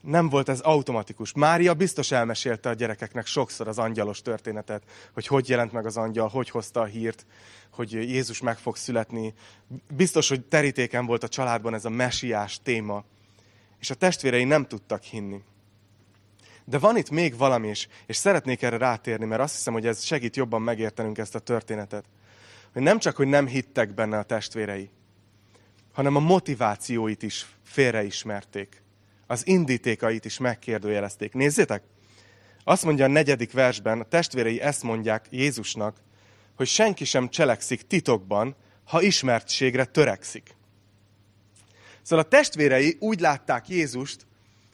nem 0.00 0.28
volt 0.28 0.48
ez 0.48 0.60
automatikus. 0.60 1.32
Mária 1.32 1.74
biztos 1.74 2.10
elmesélte 2.10 2.68
a 2.68 2.74
gyerekeknek 2.74 3.26
sokszor 3.26 3.68
az 3.68 3.78
angyalos 3.78 4.22
történetet, 4.22 4.82
hogy 5.12 5.26
hogy 5.26 5.48
jelent 5.48 5.72
meg 5.72 5.86
az 5.86 5.96
angyal, 5.96 6.28
hogy 6.28 6.50
hozta 6.50 6.80
a 6.80 6.84
hírt, 6.84 7.26
hogy 7.70 7.92
Jézus 7.92 8.40
meg 8.40 8.58
fog 8.58 8.76
születni. 8.76 9.34
Biztos, 9.94 10.28
hogy 10.28 10.44
terítéken 10.44 11.06
volt 11.06 11.22
a 11.22 11.28
családban 11.28 11.74
ez 11.74 11.84
a 11.84 11.90
mesiás 11.90 12.62
téma. 12.62 13.04
És 13.80 13.90
a 13.90 13.94
testvérei 13.94 14.44
nem 14.44 14.66
tudtak 14.66 15.02
hinni. 15.02 15.42
De 16.64 16.78
van 16.78 16.96
itt 16.96 17.10
még 17.10 17.36
valami 17.36 17.68
is, 17.68 17.88
és 18.06 18.16
szeretnék 18.16 18.62
erre 18.62 18.76
rátérni, 18.76 19.24
mert 19.24 19.40
azt 19.40 19.54
hiszem, 19.54 19.72
hogy 19.72 19.86
ez 19.86 20.02
segít 20.02 20.36
jobban 20.36 20.62
megértenünk 20.62 21.18
ezt 21.18 21.34
a 21.34 21.38
történetet. 21.38 22.04
Hogy 22.72 22.82
nem 22.82 22.98
csak, 22.98 23.16
hogy 23.16 23.26
nem 23.26 23.46
hittek 23.46 23.94
benne 23.94 24.18
a 24.18 24.22
testvérei, 24.22 24.90
hanem 25.92 26.16
a 26.16 26.20
motivációit 26.20 27.22
is 27.22 27.46
félreismerték. 27.62 28.82
Az 29.30 29.46
indítékait 29.46 30.24
is 30.24 30.38
megkérdőjelezték. 30.38 31.32
Nézzétek! 31.32 31.82
Azt 32.64 32.84
mondja 32.84 33.04
a 33.04 33.08
negyedik 33.08 33.52
versben, 33.52 34.00
a 34.00 34.04
testvérei 34.04 34.60
ezt 34.60 34.82
mondják 34.82 35.26
Jézusnak, 35.30 35.96
hogy 36.56 36.66
senki 36.66 37.04
sem 37.04 37.28
cselekszik 37.28 37.82
titokban, 37.86 38.56
ha 38.84 39.02
ismertségre 39.02 39.84
törekszik. 39.84 40.56
Szóval 42.02 42.24
a 42.24 42.28
testvérei 42.28 42.96
úgy 43.00 43.20
látták 43.20 43.68
Jézust, 43.68 44.26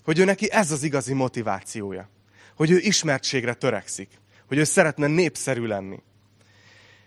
hogy 0.05 0.19
ő 0.19 0.25
neki 0.25 0.51
ez 0.51 0.71
az 0.71 0.83
igazi 0.83 1.13
motivációja. 1.13 2.09
Hogy 2.57 2.71
ő 2.71 2.79
ismertségre 2.79 3.55
törekszik. 3.55 4.09
Hogy 4.47 4.59
ő 4.59 4.65
szeretne 4.65 5.07
népszerű 5.07 5.67
lenni. 5.67 6.03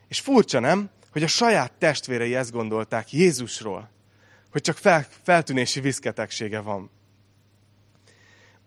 És 0.07 0.19
furcsa 0.19 0.59
nem, 0.59 0.89
hogy 1.11 1.23
a 1.23 1.27
saját 1.27 1.71
testvérei 1.71 2.35
ezt 2.35 2.51
gondolták 2.51 3.11
Jézusról, 3.13 3.89
hogy 4.51 4.61
csak 4.61 4.77
fel, 4.77 5.07
feltűnési 5.23 5.79
viszketegsége 5.79 6.59
van. 6.59 6.89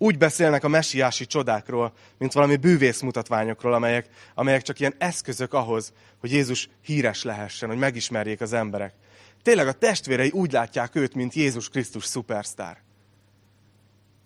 Úgy 0.02 0.18
beszélnek 0.18 0.64
a 0.64 0.68
messiási 0.68 1.26
csodákról, 1.26 1.92
mint 2.18 2.32
valami 2.32 2.56
bűvész 2.56 3.00
mutatványokról, 3.00 3.72
amelyek, 3.72 4.08
amelyek 4.34 4.62
csak 4.62 4.80
ilyen 4.80 4.94
eszközök 4.98 5.52
ahhoz, 5.52 5.92
hogy 6.20 6.32
Jézus 6.32 6.68
híres 6.82 7.22
lehessen, 7.22 7.68
hogy 7.68 7.78
megismerjék 7.78 8.40
az 8.40 8.52
emberek. 8.52 8.94
Tényleg 9.42 9.66
a 9.66 9.72
testvérei 9.72 10.30
úgy 10.30 10.52
látják 10.52 10.94
őt, 10.94 11.14
mint 11.14 11.34
Jézus 11.34 11.68
Krisztus 11.68 12.04
szupersztár. 12.04 12.82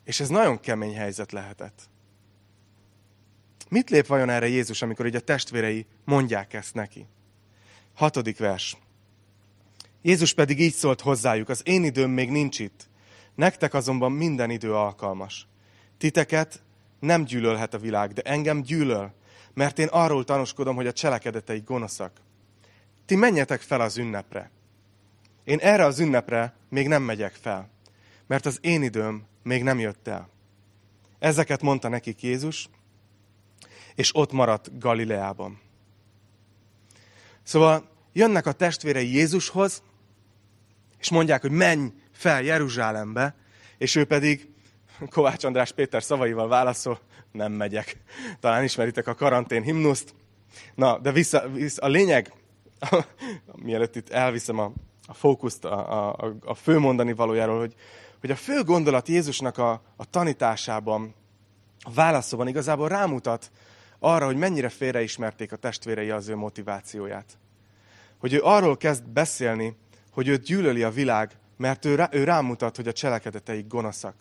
És 0.04 0.20
ez 0.20 0.28
nagyon 0.28 0.60
kemény 0.60 0.96
helyzet 0.96 1.32
lehetett. 1.32 1.82
Mit 3.68 3.90
lép 3.90 4.06
vajon 4.06 4.30
erre 4.30 4.48
Jézus, 4.48 4.82
amikor 4.82 5.06
így 5.06 5.16
a 5.16 5.20
testvérei 5.20 5.86
mondják 6.04 6.52
ezt 6.52 6.74
neki? 6.74 7.06
Hatodik 7.94 8.38
vers. 8.38 8.76
Jézus 10.02 10.34
pedig 10.34 10.60
így 10.60 10.74
szólt 10.74 11.00
hozzájuk, 11.00 11.48
az 11.48 11.60
én 11.64 11.84
időm 11.84 12.10
még 12.10 12.30
nincs 12.30 12.58
itt, 12.58 12.88
nektek 13.34 13.74
azonban 13.74 14.12
minden 14.12 14.50
idő 14.50 14.74
alkalmas. 14.74 15.46
Titeket 15.98 16.62
nem 17.00 17.24
gyűlölhet 17.24 17.74
a 17.74 17.78
világ, 17.78 18.12
de 18.12 18.22
engem 18.22 18.62
gyűlöl, 18.62 19.12
mert 19.54 19.78
én 19.78 19.86
arról 19.86 20.24
tanúskodom, 20.24 20.76
hogy 20.76 20.86
a 20.86 20.92
cselekedetei 20.92 21.60
gonoszak. 21.60 22.20
Ti 23.06 23.14
menjetek 23.14 23.60
fel 23.60 23.80
az 23.80 23.96
ünnepre. 23.96 24.50
Én 25.44 25.58
erre 25.58 25.84
az 25.84 25.98
ünnepre 25.98 26.54
még 26.68 26.88
nem 26.88 27.02
megyek 27.02 27.34
fel, 27.34 27.70
mert 28.26 28.46
az 28.46 28.58
én 28.60 28.82
időm 28.82 29.26
még 29.42 29.62
nem 29.62 29.78
jött 29.78 30.08
el. 30.08 30.28
Ezeket 31.18 31.62
mondta 31.62 31.88
nekik 31.88 32.22
Jézus, 32.22 32.68
és 33.94 34.14
ott 34.14 34.32
maradt 34.32 34.78
Galileában. 34.78 35.60
Szóval 37.42 37.88
jönnek 38.12 38.46
a 38.46 38.52
testvérei 38.52 39.12
Jézushoz, 39.12 39.82
és 40.98 41.10
mondják, 41.10 41.40
hogy 41.40 41.50
menj 41.50 41.92
fel 42.12 42.42
Jeruzsálembe, 42.42 43.34
és 43.78 43.94
ő 43.94 44.04
pedig 44.04 44.53
Kovács 45.10 45.44
András 45.44 45.72
Péter 45.72 46.02
szavaival 46.02 46.48
válaszol, 46.48 46.98
nem 47.32 47.52
megyek. 47.52 47.96
Talán 48.40 48.64
ismeritek 48.64 49.06
a 49.06 49.14
karantén 49.14 49.62
himnuszt. 49.62 50.14
Na, 50.74 50.98
de 50.98 51.12
vissza, 51.12 51.48
vissza 51.48 51.82
a 51.82 51.88
lényeg, 51.88 52.32
mielőtt 53.62 53.96
itt 53.96 54.10
elviszem 54.10 54.58
a, 54.58 54.72
a 55.06 55.14
fókuszt 55.14 55.64
a, 55.64 56.12
a, 56.12 56.34
a 56.44 56.54
fő 56.54 56.78
mondani 56.78 57.12
valójáról, 57.12 57.58
hogy, 57.58 57.74
hogy 58.20 58.30
a 58.30 58.36
fő 58.36 58.62
gondolat 58.62 59.08
Jézusnak 59.08 59.58
a, 59.58 59.82
a 59.96 60.10
tanításában, 60.10 61.14
a 61.78 61.90
válaszóban 61.90 62.48
igazából 62.48 62.88
rámutat 62.88 63.50
arra, 63.98 64.24
hogy 64.24 64.36
mennyire 64.36 64.68
félreismerték 64.68 65.52
a 65.52 65.56
testvérei 65.56 66.10
az 66.10 66.28
ő 66.28 66.36
motivációját. 66.36 67.38
Hogy 68.18 68.32
ő 68.32 68.40
arról 68.42 68.76
kezd 68.76 69.08
beszélni, 69.08 69.76
hogy 70.10 70.28
őt 70.28 70.42
gyűlöli 70.42 70.82
a 70.82 70.90
világ, 70.90 71.30
mert 71.56 71.84
ő, 71.84 71.94
rá, 71.94 72.08
ő 72.12 72.24
rámutat, 72.24 72.76
hogy 72.76 72.88
a 72.88 72.92
cselekedetei 72.92 73.64
gonoszak. 73.68 74.14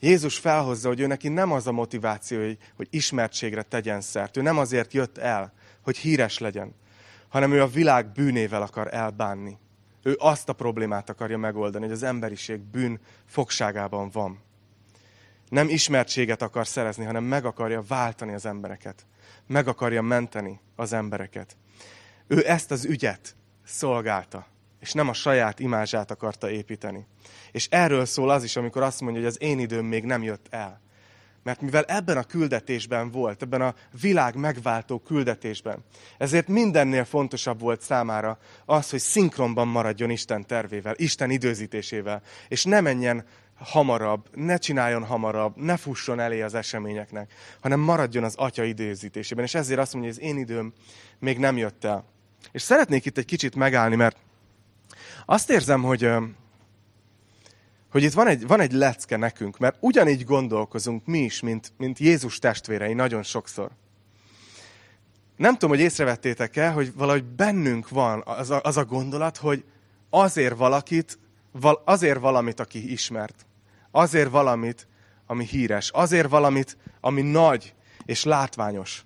Jézus 0.00 0.38
felhozza, 0.38 0.88
hogy 0.88 1.00
ő 1.00 1.06
neki 1.06 1.28
nem 1.28 1.52
az 1.52 1.66
a 1.66 1.72
motiváció, 1.72 2.38
hogy, 2.76 2.88
ismertségre 2.90 3.62
tegyen 3.62 4.00
szert. 4.00 4.36
Ő 4.36 4.42
nem 4.42 4.58
azért 4.58 4.92
jött 4.92 5.18
el, 5.18 5.52
hogy 5.82 5.96
híres 5.96 6.38
legyen, 6.38 6.74
hanem 7.28 7.52
ő 7.52 7.62
a 7.62 7.66
világ 7.66 8.12
bűnével 8.12 8.62
akar 8.62 8.94
elbánni. 8.94 9.58
Ő 10.02 10.16
azt 10.18 10.48
a 10.48 10.52
problémát 10.52 11.10
akarja 11.10 11.38
megoldani, 11.38 11.84
hogy 11.84 11.94
az 11.94 12.02
emberiség 12.02 12.60
bűn 12.60 13.00
fogságában 13.26 14.10
van. 14.10 14.38
Nem 15.48 15.68
ismertséget 15.68 16.42
akar 16.42 16.66
szerezni, 16.66 17.04
hanem 17.04 17.24
meg 17.24 17.44
akarja 17.44 17.82
váltani 17.82 18.34
az 18.34 18.46
embereket. 18.46 19.06
Meg 19.46 19.68
akarja 19.68 20.02
menteni 20.02 20.60
az 20.76 20.92
embereket. 20.92 21.56
Ő 22.26 22.48
ezt 22.48 22.70
az 22.70 22.84
ügyet 22.84 23.36
szolgálta 23.64 24.46
és 24.80 24.92
nem 24.92 25.08
a 25.08 25.12
saját 25.12 25.60
imázsát 25.60 26.10
akarta 26.10 26.50
építeni. 26.50 27.06
És 27.52 27.66
erről 27.70 28.04
szól 28.04 28.30
az 28.30 28.44
is, 28.44 28.56
amikor 28.56 28.82
azt 28.82 29.00
mondja, 29.00 29.20
hogy 29.20 29.30
az 29.30 29.42
én 29.42 29.58
időm 29.58 29.84
még 29.84 30.04
nem 30.04 30.22
jött 30.22 30.46
el. 30.50 30.80
Mert 31.42 31.60
mivel 31.60 31.84
ebben 31.84 32.16
a 32.16 32.22
küldetésben 32.22 33.10
volt, 33.10 33.42
ebben 33.42 33.60
a 33.60 33.74
világ 34.00 34.34
megváltó 34.34 34.98
küldetésben, 34.98 35.84
ezért 36.18 36.48
mindennél 36.48 37.04
fontosabb 37.04 37.60
volt 37.60 37.80
számára 37.80 38.38
az, 38.64 38.90
hogy 38.90 39.00
szinkronban 39.00 39.68
maradjon 39.68 40.10
Isten 40.10 40.46
tervével, 40.46 40.94
Isten 40.96 41.30
időzítésével, 41.30 42.22
és 42.48 42.64
ne 42.64 42.80
menjen 42.80 43.24
hamarabb, 43.58 44.28
ne 44.34 44.56
csináljon 44.56 45.04
hamarabb, 45.04 45.56
ne 45.56 45.76
fusson 45.76 46.20
elé 46.20 46.40
az 46.40 46.54
eseményeknek, 46.54 47.32
hanem 47.60 47.80
maradjon 47.80 48.24
az 48.24 48.34
Atya 48.36 48.64
időzítésében. 48.64 49.44
És 49.44 49.54
ezért 49.54 49.80
azt 49.80 49.92
mondja, 49.92 50.12
hogy 50.12 50.22
az 50.22 50.28
én 50.28 50.38
időm 50.38 50.72
még 51.18 51.38
nem 51.38 51.56
jött 51.56 51.84
el. 51.84 52.04
És 52.52 52.62
szeretnék 52.62 53.04
itt 53.04 53.18
egy 53.18 53.24
kicsit 53.24 53.54
megállni, 53.54 53.96
mert 53.96 54.16
azt 55.30 55.50
érzem, 55.50 55.82
hogy, 55.82 56.10
hogy 57.90 58.02
itt 58.02 58.12
van 58.12 58.26
egy, 58.26 58.46
van 58.46 58.60
egy 58.60 58.72
lecke 58.72 59.16
nekünk, 59.16 59.58
mert 59.58 59.76
ugyanígy 59.80 60.24
gondolkozunk 60.24 61.06
mi 61.06 61.18
is, 61.18 61.40
mint, 61.40 61.72
mint 61.76 61.98
Jézus 61.98 62.38
testvérei 62.38 62.92
nagyon 62.92 63.22
sokszor. 63.22 63.70
Nem 65.36 65.52
tudom, 65.52 65.70
hogy 65.70 65.80
észrevettétek-e, 65.80 66.70
hogy 66.70 66.94
valahogy 66.94 67.24
bennünk 67.24 67.88
van 67.88 68.22
az 68.26 68.50
a, 68.50 68.60
az 68.62 68.76
a 68.76 68.84
gondolat, 68.84 69.36
hogy 69.36 69.64
azért 70.10 70.56
valakit, 70.56 71.18
val, 71.52 71.82
azért 71.84 72.18
valamit, 72.18 72.60
aki 72.60 72.92
ismert. 72.92 73.46
Azért 73.90 74.30
valamit, 74.30 74.86
ami 75.26 75.44
híres. 75.44 75.90
Azért 75.90 76.28
valamit, 76.28 76.76
ami 77.00 77.22
nagy 77.22 77.74
és 78.04 78.24
látványos. 78.24 79.04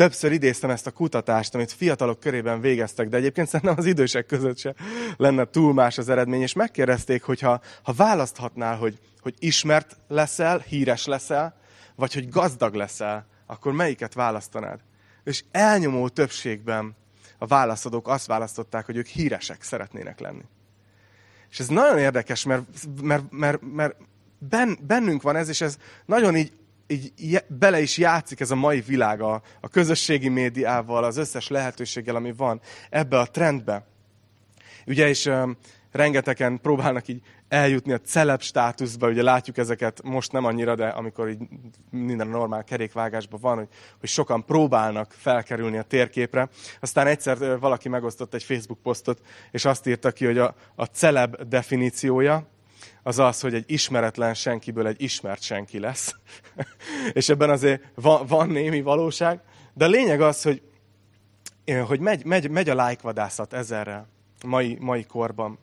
Többször 0.00 0.32
idéztem 0.32 0.70
ezt 0.70 0.86
a 0.86 0.90
kutatást, 0.90 1.54
amit 1.54 1.72
fiatalok 1.72 2.20
körében 2.20 2.60
végeztek, 2.60 3.08
de 3.08 3.16
egyébként 3.16 3.48
szerintem 3.48 3.78
az 3.78 3.86
idősek 3.86 4.26
között 4.26 4.58
se 4.58 4.74
lenne 5.16 5.44
túl 5.44 5.72
más 5.72 5.98
az 5.98 6.08
eredmény, 6.08 6.40
és 6.40 6.52
megkérdezték, 6.52 7.22
hogy 7.22 7.40
ha, 7.40 7.60
ha 7.82 7.92
választhatnál, 7.92 8.76
hogy, 8.76 8.98
hogy 9.20 9.34
ismert 9.38 9.96
leszel, 10.08 10.58
híres 10.58 11.06
leszel, 11.06 11.56
vagy 11.94 12.14
hogy 12.14 12.28
gazdag 12.28 12.74
leszel, 12.74 13.26
akkor 13.46 13.72
melyiket 13.72 14.14
választanád? 14.14 14.80
És 15.24 15.44
elnyomó 15.50 16.08
többségben 16.08 16.96
a 17.38 17.46
válaszadók 17.46 18.08
azt 18.08 18.26
választották, 18.26 18.86
hogy 18.86 18.96
ők 18.96 19.06
híresek 19.06 19.62
szeretnének 19.62 20.20
lenni. 20.20 20.44
És 21.50 21.60
ez 21.60 21.68
nagyon 21.68 21.98
érdekes, 21.98 22.44
mert, 22.44 22.62
mert, 23.02 23.30
mert, 23.30 23.60
mert 23.76 23.96
bennünk 24.86 25.22
van 25.22 25.36
ez, 25.36 25.48
és 25.48 25.60
ez 25.60 25.76
nagyon 26.06 26.36
így 26.36 26.52
így 26.90 27.44
bele 27.48 27.80
is 27.80 27.98
játszik 27.98 28.40
ez 28.40 28.50
a 28.50 28.54
mai 28.54 28.80
világ 28.80 29.20
a, 29.20 29.42
a 29.60 29.68
közösségi 29.68 30.28
médiával, 30.28 31.04
az 31.04 31.16
összes 31.16 31.48
lehetőséggel, 31.48 32.16
ami 32.16 32.32
van 32.32 32.60
ebbe 32.90 33.18
a 33.18 33.26
trendbe. 33.26 33.86
Ugye 34.86 35.08
is 35.08 35.26
um, 35.26 35.56
rengetegen 35.92 36.60
próbálnak 36.60 37.08
így 37.08 37.22
eljutni 37.48 37.92
a 37.92 38.00
celeb 38.00 38.42
státuszba, 38.42 39.08
ugye 39.08 39.22
látjuk 39.22 39.58
ezeket 39.58 40.02
most 40.02 40.32
nem 40.32 40.44
annyira, 40.44 40.74
de 40.74 40.88
amikor 40.88 41.28
így 41.28 41.38
minden 41.90 42.26
normál 42.26 42.64
kerékvágásban 42.64 43.40
van, 43.40 43.56
hogy, 43.56 43.68
hogy 44.00 44.08
sokan 44.08 44.44
próbálnak 44.44 45.14
felkerülni 45.16 45.78
a 45.78 45.82
térképre. 45.82 46.48
Aztán 46.80 47.06
egyszer 47.06 47.58
valaki 47.58 47.88
megosztott 47.88 48.34
egy 48.34 48.42
Facebook 48.42 48.82
posztot, 48.82 49.20
és 49.50 49.64
azt 49.64 49.86
írta 49.86 50.10
ki, 50.10 50.24
hogy 50.24 50.38
a, 50.38 50.54
a 50.74 50.84
celeb 50.84 51.42
definíciója, 51.42 52.46
az 53.02 53.18
az, 53.18 53.40
hogy 53.40 53.54
egy 53.54 53.64
ismeretlen 53.66 54.34
senkiből 54.34 54.86
egy 54.86 55.02
ismert 55.02 55.42
senki 55.42 55.78
lesz. 55.78 56.14
és 57.12 57.28
ebben 57.28 57.50
azért 57.50 57.82
van, 57.94 58.26
van 58.26 58.48
némi 58.48 58.82
valóság. 58.82 59.40
De 59.74 59.84
a 59.84 59.88
lényeg 59.88 60.20
az, 60.20 60.42
hogy, 60.42 60.62
hogy 61.86 62.00
megy, 62.00 62.24
megy, 62.24 62.50
megy 62.50 62.68
a 62.68 62.74
lájkvadászat 62.74 63.52
ezerrel 63.52 64.08
mai, 64.44 64.76
mai 64.80 65.04
korban. 65.04 65.58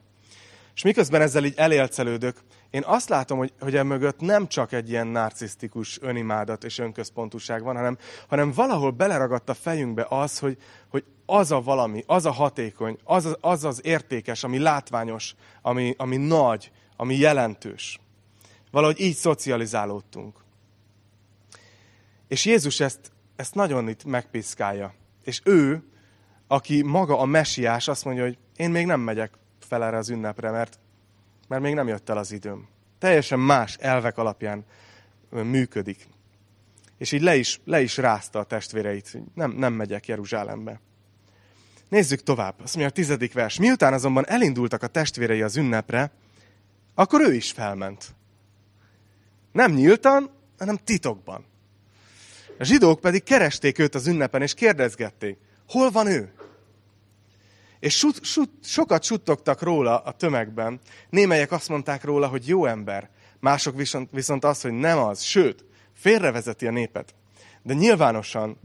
És 0.76 0.82
miközben 0.84 1.22
ezzel 1.22 1.46
így 1.46 1.54
elélcelődök, 1.58 2.38
én 2.70 2.84
azt 2.86 3.10
látom, 3.10 3.38
hogy, 3.38 3.54
hogy 3.60 3.76
emögött 3.76 4.20
nem 4.20 4.48
csak 4.48 4.72
egy 4.72 4.90
ilyen 4.90 5.08
narcisztikus 5.08 6.02
önimádat 6.02 6.64
és 6.64 6.78
önközpontúság 6.78 7.64
van, 7.64 7.76
hanem, 7.76 7.98
hanem 8.28 8.52
valahol 8.52 8.92
beleragadt 8.92 9.50
a 9.50 9.54
fejünkbe 9.54 10.06
az, 10.10 10.40
hogy, 10.40 10.58
hogy 10.90 11.04
az 11.26 11.52
a 11.52 11.62
valami, 11.62 12.04
az 12.08 12.26
a 12.26 12.32
hatékony, 12.32 12.98
az 13.04 13.26
az, 13.26 13.38
az, 13.42 13.64
az 13.64 13.82
értékes, 13.84 14.44
ami 14.44 14.58
látványos, 14.58 15.36
ami, 15.62 15.94
ami 15.98 16.18
nagy, 16.18 16.72
ami 16.98 17.16
jelentős. 17.16 18.00
Valahogy 18.72 19.00
így 19.00 19.16
szocializálódtunk. 19.16 20.46
És 22.28 22.46
Jézus 22.46 22.80
ezt, 22.80 23.12
ezt 23.36 23.56
nagyon 23.56 23.90
itt 23.90 24.04
megpiszkálja. 24.04 24.94
És 25.24 25.42
ő, 25.44 25.84
aki 26.48 26.82
maga 26.82 27.20
a 27.20 27.26
mesiás, 27.26 27.88
azt 27.88 28.06
mondja, 28.06 28.24
hogy 28.24 28.38
én 28.56 28.70
még 28.70 28.86
nem 28.86 29.00
megyek 29.00 29.34
fel 29.60 29.84
erre 29.84 29.98
az 29.98 30.10
ünnepre, 30.10 30.52
mert, 30.52 30.80
mert 31.48 31.62
még 31.62 31.74
nem 31.74 31.88
jött 31.88 32.10
el 32.10 32.18
az 32.18 32.32
időm. 32.32 32.68
Teljesen 33.00 33.40
más 33.40 33.76
elvek 33.80 34.18
alapján 34.18 34.66
működik. 35.30 36.08
És 36.98 37.12
így 37.12 37.22
le 37.22 37.36
is, 37.36 37.60
le 37.66 37.82
is 37.82 37.98
rázta 37.98 38.40
a 38.40 38.44
testvéreit, 38.44 39.10
hogy 39.10 39.22
nem, 39.34 39.52
nem 39.52 39.74
megyek 39.74 40.08
Jeruzsálembe. 40.08 40.82
Nézzük 41.90 42.24
tovább. 42.24 42.54
Azt 42.62 42.76
mondja 42.76 42.92
a 42.92 42.96
tizedik 42.96 43.34
vers. 43.34 43.60
Miután 43.60 43.94
azonban 43.94 44.28
elindultak 44.28 44.84
a 44.84 44.88
testvérei 44.88 45.42
az 45.42 45.58
ünnepre, 45.58 46.12
akkor 47.00 47.22
ő 47.22 47.34
is 47.34 47.52
felment. 47.52 48.16
Nem 49.52 49.72
nyíltan, 49.72 50.32
hanem 50.58 50.78
titokban. 50.78 51.46
A 52.60 52.64
zsidók 52.64 53.00
pedig 53.00 53.24
keresték 53.24 53.80
őt 53.80 53.96
az 53.96 54.08
ünnepen, 54.08 54.42
és 54.42 54.54
kérdezgették, 54.54 55.38
hol 55.68 55.92
van 55.92 56.08
ő? 56.08 56.34
És 57.80 57.98
sut, 57.98 58.24
sut, 58.24 58.50
sokat 58.64 59.04
suttogtak 59.04 59.62
róla 59.62 60.00
a 60.00 60.12
tömegben. 60.12 60.80
Némelyek 61.10 61.52
azt 61.52 61.70
mondták 61.70 62.04
róla, 62.04 62.28
hogy 62.28 62.48
jó 62.48 62.66
ember. 62.66 63.10
Mások 63.40 63.76
viszont, 63.76 64.10
viszont 64.12 64.44
az, 64.44 64.62
hogy 64.62 64.74
nem 64.74 64.98
az. 64.98 65.22
Sőt, 65.22 65.66
félrevezeti 65.94 66.68
a 66.68 66.72
népet. 66.72 67.16
De 67.64 67.74
nyilvánosan 67.74 68.60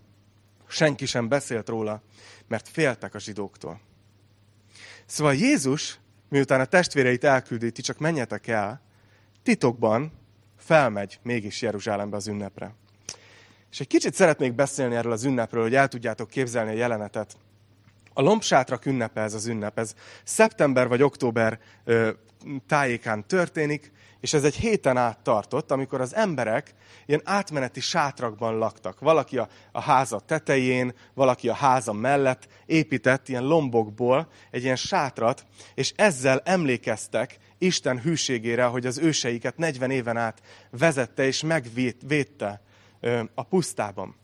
senki 0.68 1.06
sem 1.06 1.28
beszélt 1.28 1.68
róla, 1.68 2.02
mert 2.48 2.68
féltek 2.68 3.14
a 3.14 3.18
zsidóktól. 3.18 3.80
Szóval 5.06 5.34
Jézus, 5.34 5.98
miután 6.32 6.60
a 6.60 6.64
testvéreit 6.64 7.24
elküldi, 7.24 7.70
ti 7.70 7.82
csak 7.82 7.98
menjetek 7.98 8.46
el, 8.46 8.80
titokban 9.42 10.12
felmegy 10.56 11.18
mégis 11.22 11.62
Jeruzsálembe 11.62 12.16
az 12.16 12.26
ünnepre. 12.28 12.74
És 13.70 13.80
egy 13.80 13.86
kicsit 13.86 14.14
szeretnék 14.14 14.54
beszélni 14.54 14.94
erről 14.94 15.12
az 15.12 15.24
ünnepről, 15.24 15.62
hogy 15.62 15.74
el 15.74 15.88
tudjátok 15.88 16.30
képzelni 16.30 16.70
a 16.70 16.74
jelenetet. 16.74 17.36
A 18.12 18.22
lombsátrak 18.22 18.86
ünnepe 18.86 19.20
ez 19.20 19.34
az 19.34 19.46
ünnep. 19.46 19.78
Ez 19.78 19.94
szeptember 20.24 20.88
vagy 20.88 21.02
október 21.02 21.58
ö, 21.84 22.10
tájékán 22.66 23.26
történik, 23.26 23.92
és 24.22 24.32
ez 24.32 24.44
egy 24.44 24.54
héten 24.54 24.96
át 24.96 25.18
tartott, 25.18 25.70
amikor 25.70 26.00
az 26.00 26.14
emberek 26.14 26.74
ilyen 27.06 27.20
átmeneti 27.24 27.80
sátrakban 27.80 28.58
laktak. 28.58 29.00
Valaki 29.00 29.38
a, 29.38 29.48
a 29.72 29.80
háza 29.80 30.20
tetején, 30.20 30.94
valaki 31.14 31.48
a 31.48 31.54
háza 31.54 31.92
mellett 31.92 32.46
épített 32.66 33.28
ilyen 33.28 33.44
lombokból 33.44 34.28
egy 34.50 34.62
ilyen 34.62 34.76
sátrat, 34.76 35.46
és 35.74 35.92
ezzel 35.96 36.40
emlékeztek 36.44 37.38
Isten 37.58 38.00
hűségére, 38.00 38.64
hogy 38.64 38.86
az 38.86 38.98
őseiket 38.98 39.56
40 39.56 39.90
éven 39.90 40.16
át 40.16 40.42
vezette 40.70 41.26
és 41.26 41.42
megvédte 41.42 42.62
a 43.34 43.42
pusztában. 43.42 44.21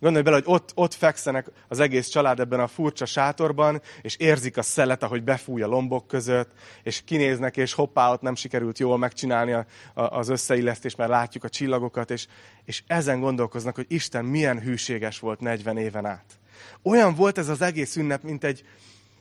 Gondolj 0.00 0.24
bele, 0.24 0.36
hogy 0.36 0.54
ott, 0.54 0.72
ott 0.74 0.94
fekszenek 0.94 1.50
az 1.68 1.80
egész 1.80 2.08
család 2.08 2.40
ebben 2.40 2.60
a 2.60 2.66
furcsa 2.66 3.04
sátorban, 3.06 3.82
és 4.02 4.16
érzik 4.16 4.56
a 4.56 4.62
szelet, 4.62 5.02
ahogy 5.02 5.22
befúj 5.22 5.62
a 5.62 5.66
lombok 5.66 6.06
között, 6.06 6.50
és 6.82 7.02
kinéznek, 7.04 7.56
és 7.56 7.72
hoppá, 7.72 8.12
ott 8.12 8.20
nem 8.20 8.34
sikerült 8.34 8.78
jól 8.78 8.98
megcsinálni 8.98 9.52
a, 9.52 9.66
a, 9.94 10.02
az 10.02 10.28
összeillesztést, 10.28 10.96
mert 10.96 11.10
látjuk 11.10 11.44
a 11.44 11.48
csillagokat, 11.48 12.10
és, 12.10 12.26
és 12.64 12.82
ezen 12.86 13.20
gondolkoznak, 13.20 13.74
hogy 13.74 13.86
Isten 13.88 14.24
milyen 14.24 14.60
hűséges 14.60 15.18
volt 15.18 15.40
40 15.40 15.76
éven 15.76 16.06
át. 16.06 16.38
Olyan 16.82 17.14
volt 17.14 17.38
ez 17.38 17.48
az 17.48 17.60
egész 17.60 17.96
ünnep, 17.96 18.22
mint 18.22 18.44
egy, 18.44 18.64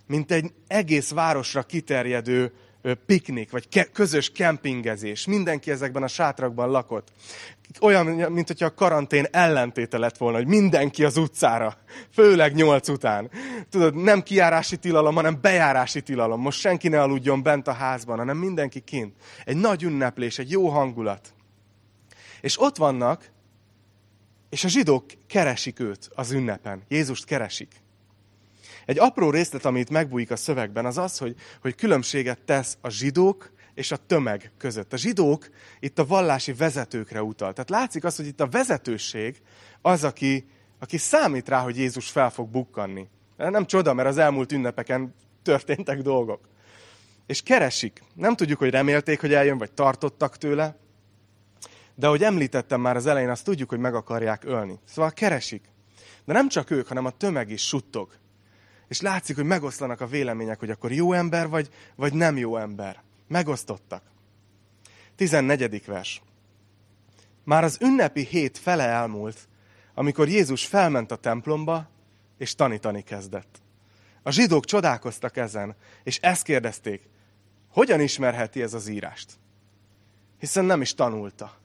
mint 0.07 0.31
egy 0.31 0.53
egész 0.67 1.11
városra 1.11 1.63
kiterjedő 1.63 2.53
piknik, 2.93 3.51
vagy 3.51 3.69
ke- 3.69 3.91
közös 3.91 4.31
kempingezés. 4.31 5.25
Mindenki 5.25 5.71
ezekben 5.71 6.03
a 6.03 6.07
sátrakban 6.07 6.69
lakott. 6.69 7.11
Olyan, 7.81 8.05
mint 8.05 8.47
hogyha 8.47 8.65
a 8.65 8.73
karantén 8.73 9.25
ellentéte 9.31 9.97
lett 9.97 10.17
volna, 10.17 10.37
hogy 10.37 10.47
mindenki 10.47 11.03
az 11.03 11.17
utcára, 11.17 11.77
főleg 12.11 12.53
nyolc 12.53 12.89
után. 12.89 13.31
Tudod, 13.69 13.95
nem 13.95 14.21
kiárási 14.21 14.77
tilalom, 14.77 15.15
hanem 15.15 15.41
bejárási 15.41 16.01
tilalom. 16.01 16.41
Most 16.41 16.59
senki 16.59 16.87
ne 16.87 17.01
aludjon 17.01 17.43
bent 17.43 17.67
a 17.67 17.73
házban, 17.73 18.17
hanem 18.17 18.37
mindenki 18.37 18.79
kint. 18.79 19.15
Egy 19.45 19.57
nagy 19.57 19.83
ünneplés, 19.83 20.39
egy 20.39 20.51
jó 20.51 20.67
hangulat. 20.67 21.33
És 22.41 22.61
ott 22.61 22.77
vannak, 22.77 23.31
és 24.49 24.63
a 24.63 24.67
zsidók 24.67 25.05
keresik 25.27 25.79
őt 25.79 26.09
az 26.15 26.31
ünnepen. 26.31 26.83
Jézust 26.87 27.25
keresik. 27.25 27.83
Egy 28.85 28.99
apró 28.99 29.29
részlet, 29.29 29.65
amit 29.65 29.89
megbújik 29.89 30.31
a 30.31 30.35
szövegben, 30.35 30.85
az 30.85 30.97
az, 30.97 31.17
hogy, 31.17 31.35
hogy 31.61 31.75
különbséget 31.75 32.41
tesz 32.41 32.77
a 32.81 32.89
zsidók 32.89 33.51
és 33.73 33.91
a 33.91 33.97
tömeg 33.97 34.51
között. 34.57 34.93
A 34.93 34.97
zsidók 34.97 35.49
itt 35.79 35.99
a 35.99 36.05
vallási 36.05 36.53
vezetőkre 36.53 37.23
utal. 37.23 37.53
Tehát 37.53 37.69
látszik 37.69 38.03
az, 38.03 38.15
hogy 38.15 38.27
itt 38.27 38.41
a 38.41 38.47
vezetőség 38.47 39.41
az, 39.81 40.03
aki, 40.03 40.47
aki 40.79 40.97
számít 40.97 41.49
rá, 41.49 41.59
hogy 41.59 41.77
Jézus 41.77 42.09
fel 42.09 42.29
fog 42.29 42.49
bukkanni. 42.49 43.07
Nem 43.37 43.65
csoda, 43.65 43.93
mert 43.93 44.07
az 44.07 44.17
elmúlt 44.17 44.51
ünnepeken 44.51 45.13
történtek 45.43 46.01
dolgok. 46.01 46.49
És 47.25 47.41
keresik. 47.41 48.03
Nem 48.13 48.35
tudjuk, 48.35 48.59
hogy 48.59 48.69
remélték, 48.69 49.21
hogy 49.21 49.33
eljön, 49.33 49.57
vagy 49.57 49.71
tartottak 49.71 50.37
tőle. 50.37 50.77
De 51.95 52.07
ahogy 52.07 52.23
említettem 52.23 52.81
már 52.81 52.95
az 52.95 53.05
elején, 53.05 53.29
azt 53.29 53.43
tudjuk, 53.43 53.69
hogy 53.69 53.79
meg 53.79 53.95
akarják 53.95 54.43
ölni. 54.43 54.79
Szóval 54.85 55.11
keresik. 55.11 55.69
De 56.25 56.33
nem 56.33 56.49
csak 56.49 56.71
ők, 56.71 56.87
hanem 56.87 57.05
a 57.05 57.09
tömeg 57.17 57.49
is 57.49 57.67
suttog. 57.67 58.09
És 58.87 59.01
látszik, 59.01 59.35
hogy 59.35 59.45
megoszlanak 59.45 60.01
a 60.01 60.07
vélemények, 60.07 60.59
hogy 60.59 60.69
akkor 60.69 60.91
jó 60.91 61.13
ember 61.13 61.47
vagy, 61.47 61.69
vagy 61.95 62.13
nem 62.13 62.37
jó 62.37 62.57
ember. 62.57 63.03
Megosztottak. 63.27 64.03
14. 65.15 65.85
vers. 65.85 66.21
Már 67.43 67.63
az 67.63 67.77
ünnepi 67.81 68.23
hét 68.23 68.57
fele 68.57 68.83
elmúlt, 68.83 69.47
amikor 69.93 70.27
Jézus 70.29 70.65
felment 70.65 71.11
a 71.11 71.15
templomba, 71.15 71.89
és 72.37 72.55
tanítani 72.55 73.01
kezdett. 73.01 73.61
A 74.23 74.31
zsidók 74.31 74.65
csodálkoztak 74.65 75.37
ezen, 75.37 75.75
és 76.03 76.17
ezt 76.17 76.43
kérdezték, 76.43 77.09
hogyan 77.69 77.99
ismerheti 77.99 78.61
ez 78.61 78.73
az 78.73 78.87
írást? 78.87 79.33
Hiszen 80.39 80.65
nem 80.65 80.81
is 80.81 80.93
tanulta. 80.93 81.57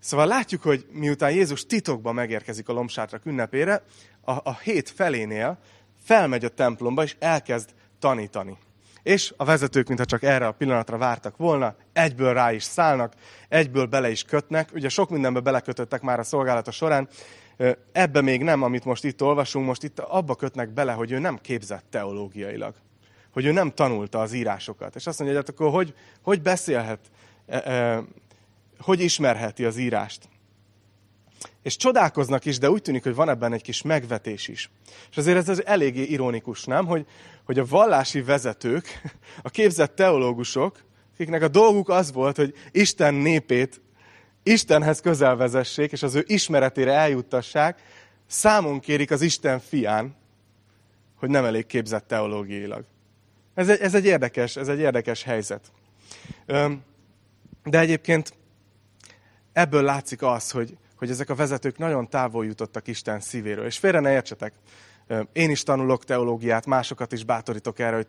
Szóval 0.00 0.26
látjuk, 0.26 0.62
hogy 0.62 0.86
miután 0.92 1.30
Jézus 1.30 1.66
titokban 1.66 2.14
megérkezik 2.14 2.68
a 2.68 2.72
lombsátrak 2.72 3.26
ünnepére, 3.26 3.82
a, 4.20 4.32
a 4.32 4.58
hét 4.62 4.90
felénél 4.90 5.58
felmegy 6.04 6.44
a 6.44 6.48
templomba, 6.48 7.02
és 7.02 7.16
elkezd 7.18 7.70
tanítani. 7.98 8.58
És 9.02 9.34
a 9.36 9.44
vezetők, 9.44 9.86
mintha 9.86 10.04
csak 10.04 10.22
erre 10.22 10.46
a 10.46 10.52
pillanatra 10.52 10.98
vártak 10.98 11.36
volna, 11.36 11.74
egyből 11.92 12.34
rá 12.34 12.52
is 12.52 12.62
szállnak, 12.62 13.12
egyből 13.48 13.86
bele 13.86 14.10
is 14.10 14.22
kötnek. 14.22 14.68
Ugye 14.74 14.88
sok 14.88 15.10
mindenbe 15.10 15.40
belekötöttek 15.40 16.00
már 16.00 16.18
a 16.18 16.22
szolgálata 16.22 16.70
során, 16.70 17.08
ebbe 17.92 18.20
még 18.20 18.42
nem, 18.42 18.62
amit 18.62 18.84
most 18.84 19.04
itt 19.04 19.22
olvasunk, 19.22 19.66
most 19.66 19.82
itt 19.82 19.98
abba 19.98 20.34
kötnek 20.34 20.72
bele, 20.72 20.92
hogy 20.92 21.12
ő 21.12 21.18
nem 21.18 21.36
képzett 21.36 21.84
teológiailag. 21.90 22.74
Hogy 23.32 23.44
ő 23.44 23.52
nem 23.52 23.70
tanulta 23.70 24.20
az 24.20 24.32
írásokat. 24.32 24.96
És 24.96 25.06
azt 25.06 25.18
mondja, 25.18 25.36
hogy 25.36 25.46
hát 25.46 25.54
akkor 25.54 25.72
hogy, 25.72 25.94
hogy 26.22 26.42
beszélhet, 26.42 27.00
e, 27.46 27.56
e, 27.56 28.02
hogy 28.80 29.00
ismerheti 29.00 29.64
az 29.64 29.76
írást. 29.76 30.28
És 31.62 31.76
csodálkoznak 31.76 32.44
is, 32.44 32.58
de 32.58 32.70
úgy 32.70 32.82
tűnik, 32.82 33.02
hogy 33.02 33.14
van 33.14 33.28
ebben 33.28 33.52
egy 33.52 33.62
kis 33.62 33.82
megvetés 33.82 34.48
is. 34.48 34.70
És 35.10 35.16
azért 35.16 35.48
ez 35.48 35.62
eléggé 35.64 36.02
ironikus, 36.02 36.64
nem? 36.64 36.86
Hogy, 36.86 37.06
hogy 37.44 37.58
a 37.58 37.66
vallási 37.66 38.22
vezetők, 38.22 39.00
a 39.42 39.50
képzett 39.50 39.94
teológusok, 39.94 40.84
akiknek 41.14 41.42
a 41.42 41.48
dolguk 41.48 41.88
az 41.88 42.12
volt, 42.12 42.36
hogy 42.36 42.54
Isten 42.70 43.14
népét 43.14 43.80
Istenhez 44.42 45.00
közel 45.00 45.36
vezessék, 45.36 45.92
és 45.92 46.02
az 46.02 46.14
ő 46.14 46.24
ismeretére 46.26 46.92
eljuttassák, 46.92 47.82
számon 48.26 48.80
kérik 48.80 49.10
az 49.10 49.22
Isten 49.22 49.60
fián, 49.60 50.16
hogy 51.16 51.28
nem 51.28 51.44
elég 51.44 51.66
képzett 51.66 52.06
teológiailag. 52.06 52.84
Ez 53.54 53.68
egy, 53.68 53.80
ez 53.80 53.94
egy, 53.94 54.04
érdekes, 54.04 54.56
ez 54.56 54.68
egy 54.68 54.78
érdekes 54.78 55.22
helyzet. 55.22 55.72
De 57.64 57.78
egyébként 57.78 58.32
ebből 59.58 59.82
látszik 59.82 60.22
az, 60.22 60.50
hogy, 60.50 60.76
hogy 60.96 61.10
ezek 61.10 61.30
a 61.30 61.34
vezetők 61.34 61.78
nagyon 61.78 62.08
távol 62.08 62.46
jutottak 62.46 62.86
Isten 62.86 63.20
szívéről. 63.20 63.64
És 63.64 63.78
félre 63.78 64.00
ne 64.00 64.12
értsetek, 64.12 64.52
én 65.32 65.50
is 65.50 65.62
tanulok 65.62 66.04
teológiát, 66.04 66.66
másokat 66.66 67.12
is 67.12 67.24
bátorítok 67.24 67.78
erre, 67.78 67.96
hogy 67.96 68.06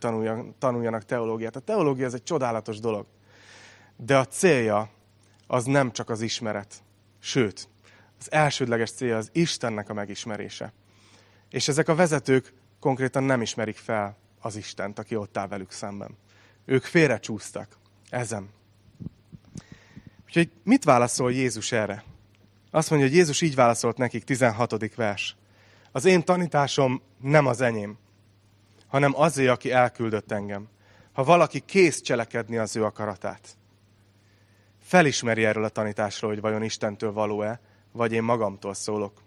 tanuljanak 0.60 1.06
teológiát. 1.06 1.56
A 1.56 1.60
teológia 1.60 2.06
ez 2.06 2.14
egy 2.14 2.24
csodálatos 2.24 2.80
dolog. 2.80 3.06
De 3.96 4.18
a 4.18 4.26
célja 4.26 4.90
az 5.48 5.66
nem 5.66 5.92
csak 5.92 6.10
az 6.10 6.22
ismeret. 6.22 6.76
Sőt, 7.20 7.70
az 8.20 8.32
elsődleges 8.32 8.92
célja 8.92 9.18
az 9.18 9.30
Istennek 9.34 9.90
a 9.90 9.94
megismerése. 9.94 10.74
És 11.50 11.68
ezek 11.68 11.88
a 11.88 11.96
vezetők 11.96 12.54
konkrétan 12.80 13.24
nem 13.24 13.42
ismerik 13.42 13.78
fel 13.78 14.18
az 14.40 14.56
Istent, 14.56 15.00
aki 15.00 15.16
ott 15.16 15.38
áll 15.38 15.48
velük 15.48 15.72
szemben. 15.72 16.18
Ők 16.66 16.84
félrecsúsztak 16.84 17.78
ezen. 18.10 18.58
Úgyhogy 20.30 20.50
mit 20.64 20.84
válaszol 20.84 21.32
Jézus 21.32 21.72
erre? 21.72 22.04
Azt 22.72 22.90
mondja, 22.90 23.08
hogy 23.08 23.18
Jézus 23.18 23.42
így 23.42 23.56
válaszolt 23.56 23.98
nekik, 23.98 24.24
16. 24.24 24.96
vers. 24.96 25.36
Az 25.92 26.06
én 26.06 26.24
tanításom 26.24 27.02
nem 27.22 27.46
az 27.46 27.62
enyém, 27.62 27.98
hanem 28.88 29.14
azé, 29.16 29.48
aki 29.48 29.72
elküldött 29.72 30.32
engem. 30.32 30.68
Ha 31.14 31.24
valaki 31.24 31.60
kész 31.60 32.02
cselekedni 32.02 32.58
az 32.58 32.76
ő 32.76 32.84
akaratát, 32.84 33.58
felismeri 34.82 35.46
erről 35.46 35.64
a 35.64 35.70
tanításról, 35.70 36.32
hogy 36.32 36.42
vajon 36.42 36.64
Istentől 36.64 37.12
való-e, 37.12 37.60
vagy 37.92 38.12
én 38.12 38.24
magamtól 38.24 38.74
szólok. 38.74 39.22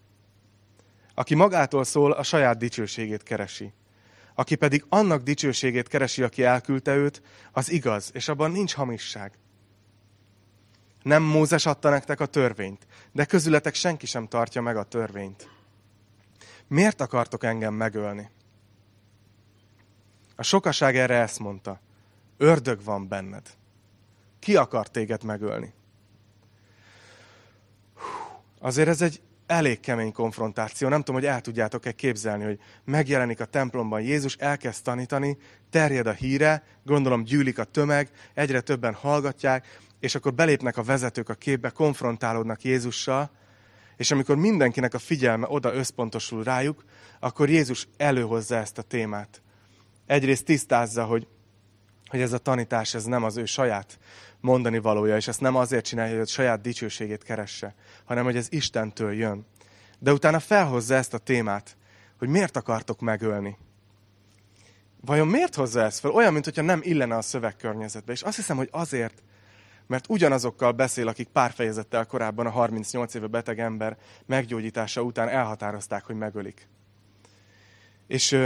Aki 1.14 1.34
magától 1.34 1.84
szól, 1.84 2.12
a 2.12 2.22
saját 2.22 2.58
dicsőségét 2.58 3.22
keresi. 3.22 3.72
aki 4.34 4.54
pedig 4.54 4.84
annak 4.88 5.22
dicsőségét 5.22 5.88
keresi, 5.88 6.22
aki 6.22 6.44
elküldte 6.44 6.94
őt, 6.94 7.22
az 7.52 7.70
igaz, 7.70 8.10
és 8.14 8.28
abban 8.28 8.50
nincs 8.50 8.74
hamisság. 8.74 9.38
Nem 11.02 11.22
Mózes 11.22 11.66
adta 11.66 11.90
nektek 11.90 12.20
a 12.20 12.26
törvényt, 12.26 12.86
de 13.12 13.24
közületek 13.24 13.74
senki 13.74 14.06
sem 14.06 14.26
tartja 14.28 14.62
meg 14.62 14.76
a 14.76 14.82
törvényt. 14.82 15.48
Miért 16.66 17.00
akartok 17.00 17.44
engem 17.44 17.74
megölni? 17.74 18.30
A 20.36 20.42
sokaság 20.42 20.96
erre 20.96 21.14
ezt 21.14 21.38
mondta. 21.38 21.80
Ördög 22.36 22.84
van 22.84 23.08
benned. 23.08 23.46
Ki 24.38 24.56
akar 24.56 24.88
téged 24.88 25.24
megölni? 25.24 25.72
Azért 28.58 28.88
ez 28.88 29.02
egy 29.02 29.20
elég 29.46 29.80
kemény 29.80 30.12
konfrontáció. 30.12 30.88
Nem 30.88 30.98
tudom, 30.98 31.20
hogy 31.20 31.30
el 31.30 31.40
tudjátok-e 31.40 31.92
képzelni, 31.92 32.44
hogy 32.44 32.58
megjelenik 32.84 33.40
a 33.40 33.44
templomban 33.44 34.00
Jézus, 34.00 34.36
elkezd 34.36 34.82
tanítani, 34.82 35.38
terjed 35.70 36.06
a 36.06 36.12
híre, 36.12 36.62
gondolom 36.84 37.24
gyűlik 37.24 37.58
a 37.58 37.64
tömeg, 37.64 38.10
egyre 38.34 38.60
többen 38.60 38.94
hallgatják, 38.94 39.80
és 40.02 40.14
akkor 40.14 40.34
belépnek 40.34 40.76
a 40.76 40.82
vezetők 40.82 41.28
a 41.28 41.34
képbe, 41.34 41.70
konfrontálódnak 41.70 42.62
Jézussal, 42.62 43.30
és 43.96 44.10
amikor 44.10 44.36
mindenkinek 44.36 44.94
a 44.94 44.98
figyelme 44.98 45.46
oda 45.48 45.74
összpontosul 45.74 46.42
rájuk, 46.42 46.84
akkor 47.20 47.50
Jézus 47.50 47.88
előhozza 47.96 48.56
ezt 48.56 48.78
a 48.78 48.82
témát. 48.82 49.42
Egyrészt 50.06 50.44
tisztázza, 50.44 51.04
hogy, 51.04 51.26
hogy 52.06 52.20
ez 52.20 52.32
a 52.32 52.38
tanítás 52.38 52.94
ez 52.94 53.04
nem 53.04 53.24
az 53.24 53.36
ő 53.36 53.44
saját 53.44 53.98
mondani 54.40 54.78
valója, 54.78 55.16
és 55.16 55.28
ezt 55.28 55.40
nem 55.40 55.56
azért 55.56 55.84
csinálja, 55.84 56.12
hogy 56.12 56.22
a 56.22 56.26
saját 56.26 56.60
dicsőségét 56.60 57.22
keresse, 57.22 57.74
hanem 58.04 58.24
hogy 58.24 58.36
ez 58.36 58.46
Istentől 58.50 59.12
jön. 59.12 59.46
De 59.98 60.12
utána 60.12 60.40
felhozza 60.40 60.94
ezt 60.94 61.14
a 61.14 61.18
témát, 61.18 61.76
hogy 62.18 62.28
miért 62.28 62.56
akartok 62.56 63.00
megölni. 63.00 63.58
Vajon 65.00 65.28
miért 65.28 65.54
hozza 65.54 65.82
ezt 65.82 66.00
fel? 66.00 66.10
Olyan, 66.10 66.32
mintha 66.32 66.62
nem 66.62 66.80
illene 66.82 67.16
a 67.16 67.22
szövegkörnyezetbe. 67.22 68.12
És 68.12 68.22
azt 68.22 68.36
hiszem, 68.36 68.56
hogy 68.56 68.68
azért, 68.70 69.22
mert 69.92 70.08
ugyanazokkal 70.08 70.72
beszél, 70.72 71.08
akik 71.08 71.28
pár 71.28 71.52
fejezettel 71.52 72.06
korábban 72.06 72.46
a 72.46 72.50
38 72.50 73.14
éve 73.14 73.26
beteg 73.26 73.58
ember 73.60 73.96
meggyógyítása 74.26 75.02
után 75.02 75.28
elhatározták, 75.28 76.04
hogy 76.04 76.16
megölik. 76.16 76.68
És 78.06 78.38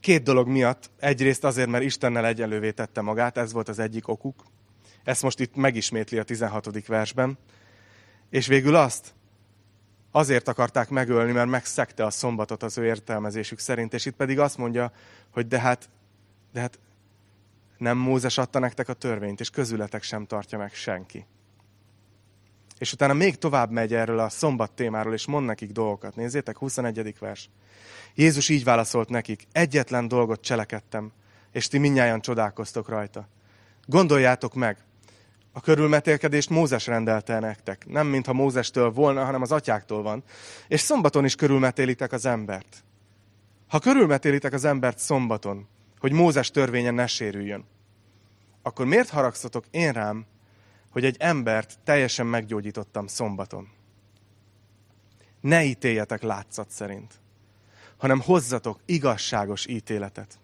Két 0.00 0.22
dolog 0.22 0.48
miatt. 0.48 0.90
Egyrészt 0.98 1.44
azért, 1.44 1.68
mert 1.68 1.84
Istennel 1.84 2.26
egyenlővé 2.26 2.70
tette 2.70 3.00
magát, 3.00 3.36
ez 3.36 3.52
volt 3.52 3.68
az 3.68 3.78
egyik 3.78 4.08
okuk. 4.08 4.44
Ezt 5.04 5.22
most 5.22 5.40
itt 5.40 5.54
megismétli 5.54 6.18
a 6.18 6.22
16. 6.22 6.86
versben. 6.86 7.38
És 8.30 8.46
végül 8.46 8.74
azt, 8.74 9.14
azért 10.10 10.48
akarták 10.48 10.88
megölni, 10.88 11.32
mert 11.32 11.48
megszegte 11.48 12.04
a 12.04 12.10
szombatot 12.10 12.62
az 12.62 12.78
ő 12.78 12.84
értelmezésük 12.84 13.58
szerint, 13.58 13.94
és 13.94 14.06
itt 14.06 14.16
pedig 14.16 14.38
azt 14.38 14.56
mondja, 14.56 14.92
hogy 15.30 15.46
de 15.46 15.60
hát, 15.60 15.88
de 16.52 16.60
hát 16.60 16.78
nem 17.80 17.98
Mózes 17.98 18.38
adta 18.38 18.58
nektek 18.58 18.88
a 18.88 18.92
törvényt, 18.92 19.40
és 19.40 19.50
közületek 19.50 20.02
sem 20.02 20.26
tartja 20.26 20.58
meg 20.58 20.74
senki. 20.74 21.26
És 22.78 22.92
utána 22.92 23.12
még 23.12 23.38
tovább 23.38 23.70
megy 23.70 23.94
erről 23.94 24.18
a 24.18 24.28
szombat 24.28 24.72
témáról, 24.72 25.12
és 25.12 25.26
mond 25.26 25.46
nekik 25.46 25.70
dolgokat. 25.70 26.16
Nézzétek, 26.16 26.58
21. 26.58 27.14
vers. 27.18 27.50
Jézus 28.14 28.48
így 28.48 28.64
válaszolt 28.64 29.08
nekik, 29.08 29.46
egyetlen 29.52 30.08
dolgot 30.08 30.40
cselekedtem, 30.40 31.12
és 31.52 31.68
ti 31.68 31.78
minnyáján 31.78 32.20
csodálkoztok 32.20 32.88
rajta. 32.88 33.28
Gondoljátok 33.86 34.54
meg, 34.54 34.84
a 35.52 35.60
körülmetélkedést 35.60 36.50
Mózes 36.50 36.86
rendelte 36.86 37.38
nektek. 37.38 37.86
Nem 37.86 38.06
mintha 38.06 38.32
Mózestől 38.32 38.90
volna, 38.90 39.24
hanem 39.24 39.42
az 39.42 39.52
atyáktól 39.52 40.02
van. 40.02 40.22
És 40.68 40.80
szombaton 40.80 41.24
is 41.24 41.34
körülmetélitek 41.34 42.12
az 42.12 42.26
embert. 42.26 42.84
Ha 43.68 43.78
körülmetélitek 43.78 44.52
az 44.52 44.64
embert 44.64 44.98
szombaton, 44.98 45.68
hogy 46.00 46.12
Mózes 46.12 46.50
törvényen 46.50 46.94
ne 46.94 47.06
sérüljön, 47.06 47.64
akkor 48.62 48.86
miért 48.86 49.08
haragszatok 49.08 49.64
én 49.70 49.92
rám, 49.92 50.26
hogy 50.90 51.04
egy 51.04 51.16
embert 51.18 51.78
teljesen 51.84 52.26
meggyógyítottam 52.26 53.06
szombaton? 53.06 53.68
Ne 55.40 55.64
ítéljetek 55.64 56.22
látszat 56.22 56.70
szerint 56.70 57.20
hanem 58.00 58.20
hozzatok 58.20 58.80
igazságos 58.84 59.66
ítéletet. 59.66 60.38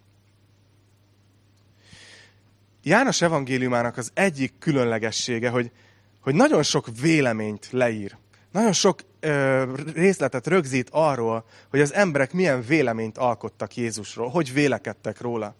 János 2.83 3.23
evangéliumának 3.23 3.97
az 3.97 4.11
egyik 4.15 4.53
különlegessége, 4.59 5.51
hogy, 5.51 5.71
hogy 6.21 6.35
nagyon 6.35 6.63
sok 6.63 6.87
véleményt 7.01 7.69
leír. 7.71 8.17
Nagyon 8.57 8.73
sok 8.73 9.01
ö, 9.21 9.65
részletet 9.95 10.47
rögzít 10.47 10.89
arról, 10.93 11.45
hogy 11.71 11.81
az 11.81 11.95
emberek 11.95 12.33
milyen 12.33 12.63
véleményt 12.63 13.19
alkottak 13.19 13.77
Jézusról, 13.77 14.29
hogy 14.29 14.53
vélekedtek 14.53 15.21
róla. 15.21 15.55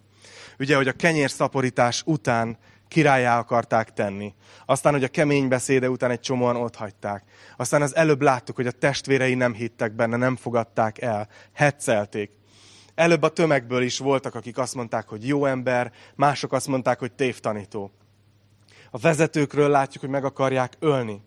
Ugye, 0.59 0.75
hogy 0.75 0.87
a 0.87 0.93
kenyérszaporítás 0.93 2.01
után 2.05 2.57
királyá 2.87 3.39
akarták 3.39 3.93
tenni. 3.93 4.33
Aztán, 4.65 4.93
hogy 4.93 5.03
a 5.03 5.07
kemény 5.07 5.47
beszéde 5.47 5.89
után 5.89 6.11
egy 6.11 6.19
csomóan 6.19 6.55
ott 6.55 6.75
hagyták. 6.75 7.23
Aztán 7.57 7.81
az 7.81 7.95
előbb 7.95 8.21
láttuk, 8.21 8.55
hogy 8.55 8.67
a 8.67 8.71
testvérei 8.71 9.33
nem 9.33 9.53
hittek 9.53 9.91
benne, 9.91 10.17
nem 10.17 10.35
fogadták 10.35 11.01
el, 11.01 11.27
hetszelték. 11.53 12.31
Előbb 12.95 13.23
a 13.23 13.29
tömegből 13.29 13.81
is 13.81 13.97
voltak, 13.97 14.35
akik 14.35 14.57
azt 14.57 14.75
mondták, 14.75 15.07
hogy 15.07 15.27
jó 15.27 15.45
ember, 15.45 15.91
mások 16.15 16.53
azt 16.53 16.67
mondták, 16.67 16.99
hogy 16.99 17.11
tévtanító. 17.11 17.91
A 18.91 18.97
vezetőkről 18.97 19.69
látjuk, 19.69 20.03
hogy 20.03 20.11
meg 20.11 20.25
akarják 20.25 20.73
ölni. 20.79 21.21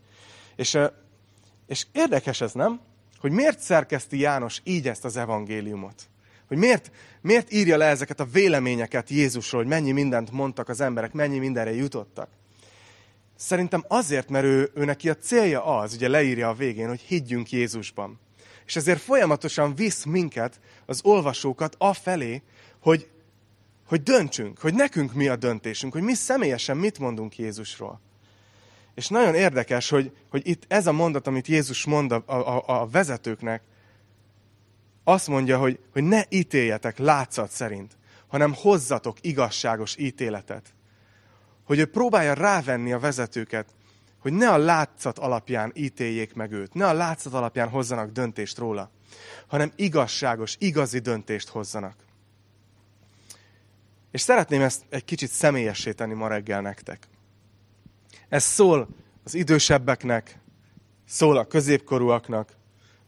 És, 0.56 0.78
és 1.70 1.86
érdekes 1.92 2.40
ez, 2.40 2.52
nem? 2.52 2.80
Hogy 3.18 3.32
miért 3.32 3.60
szerkeszti 3.60 4.18
János 4.18 4.60
így 4.64 4.88
ezt 4.88 5.04
az 5.04 5.16
evangéliumot? 5.16 6.08
Hogy 6.46 6.56
miért, 6.56 6.90
miért 7.20 7.52
írja 7.52 7.76
le 7.76 7.84
ezeket 7.84 8.20
a 8.20 8.24
véleményeket 8.24 9.10
Jézusról, 9.10 9.60
hogy 9.60 9.70
mennyi 9.70 9.92
mindent 9.92 10.30
mondtak 10.30 10.68
az 10.68 10.80
emberek, 10.80 11.12
mennyi 11.12 11.38
mindenre 11.38 11.74
jutottak. 11.74 12.28
Szerintem 13.36 13.84
azért, 13.88 14.28
mert 14.28 14.44
ő, 14.44 14.70
ő 14.74 14.84
neki 14.84 15.08
a 15.08 15.16
célja 15.16 15.64
az, 15.64 15.94
ugye 15.94 16.08
leírja 16.08 16.48
a 16.48 16.54
végén, 16.54 16.88
hogy 16.88 17.00
higgyünk 17.00 17.50
Jézusban. 17.50 18.20
És 18.66 18.76
ezért 18.76 19.00
folyamatosan 19.00 19.74
visz 19.74 20.04
minket, 20.04 20.60
az 20.86 21.00
olvasókat 21.02 21.74
afelé, 21.78 22.42
hogy, 22.80 23.08
hogy 23.86 24.02
döntsünk, 24.02 24.58
hogy 24.58 24.74
nekünk 24.74 25.12
mi 25.12 25.28
a 25.28 25.36
döntésünk, 25.36 25.92
hogy 25.92 26.02
mi 26.02 26.14
személyesen 26.14 26.76
mit 26.76 26.98
mondunk 26.98 27.38
Jézusról. 27.38 28.00
És 28.94 29.08
nagyon 29.08 29.34
érdekes, 29.34 29.88
hogy, 29.88 30.16
hogy 30.30 30.48
itt 30.48 30.64
ez 30.68 30.86
a 30.86 30.92
mondat, 30.92 31.26
amit 31.26 31.46
Jézus 31.46 31.84
mond 31.84 32.12
a, 32.12 32.22
a, 32.26 32.80
a 32.80 32.86
vezetőknek, 32.86 33.62
azt 35.04 35.28
mondja, 35.28 35.58
hogy, 35.58 35.78
hogy 35.92 36.02
ne 36.02 36.22
ítéljetek 36.28 36.98
látszat 36.98 37.50
szerint, 37.50 37.96
hanem 38.26 38.54
hozzatok 38.54 39.16
igazságos 39.20 39.96
ítéletet. 39.96 40.74
Hogy 41.64 41.78
ő 41.78 41.86
próbálja 41.86 42.34
rávenni 42.34 42.92
a 42.92 42.98
vezetőket, 42.98 43.74
hogy 44.18 44.32
ne 44.32 44.50
a 44.50 44.58
látszat 44.58 45.18
alapján 45.18 45.72
ítéljék 45.74 46.34
meg 46.34 46.52
őt, 46.52 46.74
ne 46.74 46.86
a 46.86 46.92
látszat 46.92 47.32
alapján 47.32 47.68
hozzanak 47.68 48.10
döntést 48.10 48.58
róla, 48.58 48.90
hanem 49.46 49.72
igazságos, 49.76 50.56
igazi 50.58 50.98
döntést 50.98 51.48
hozzanak. 51.48 51.96
És 54.10 54.20
szeretném 54.20 54.62
ezt 54.62 54.84
egy 54.88 55.04
kicsit 55.04 55.30
személyessé 55.30 55.92
tenni 55.92 56.14
ma 56.14 56.28
reggel 56.28 56.60
nektek. 56.60 57.08
Ez 58.30 58.44
szól 58.44 58.88
az 59.24 59.34
idősebbeknek, 59.34 60.38
szól 61.08 61.36
a 61.36 61.44
középkorúaknak, 61.44 62.56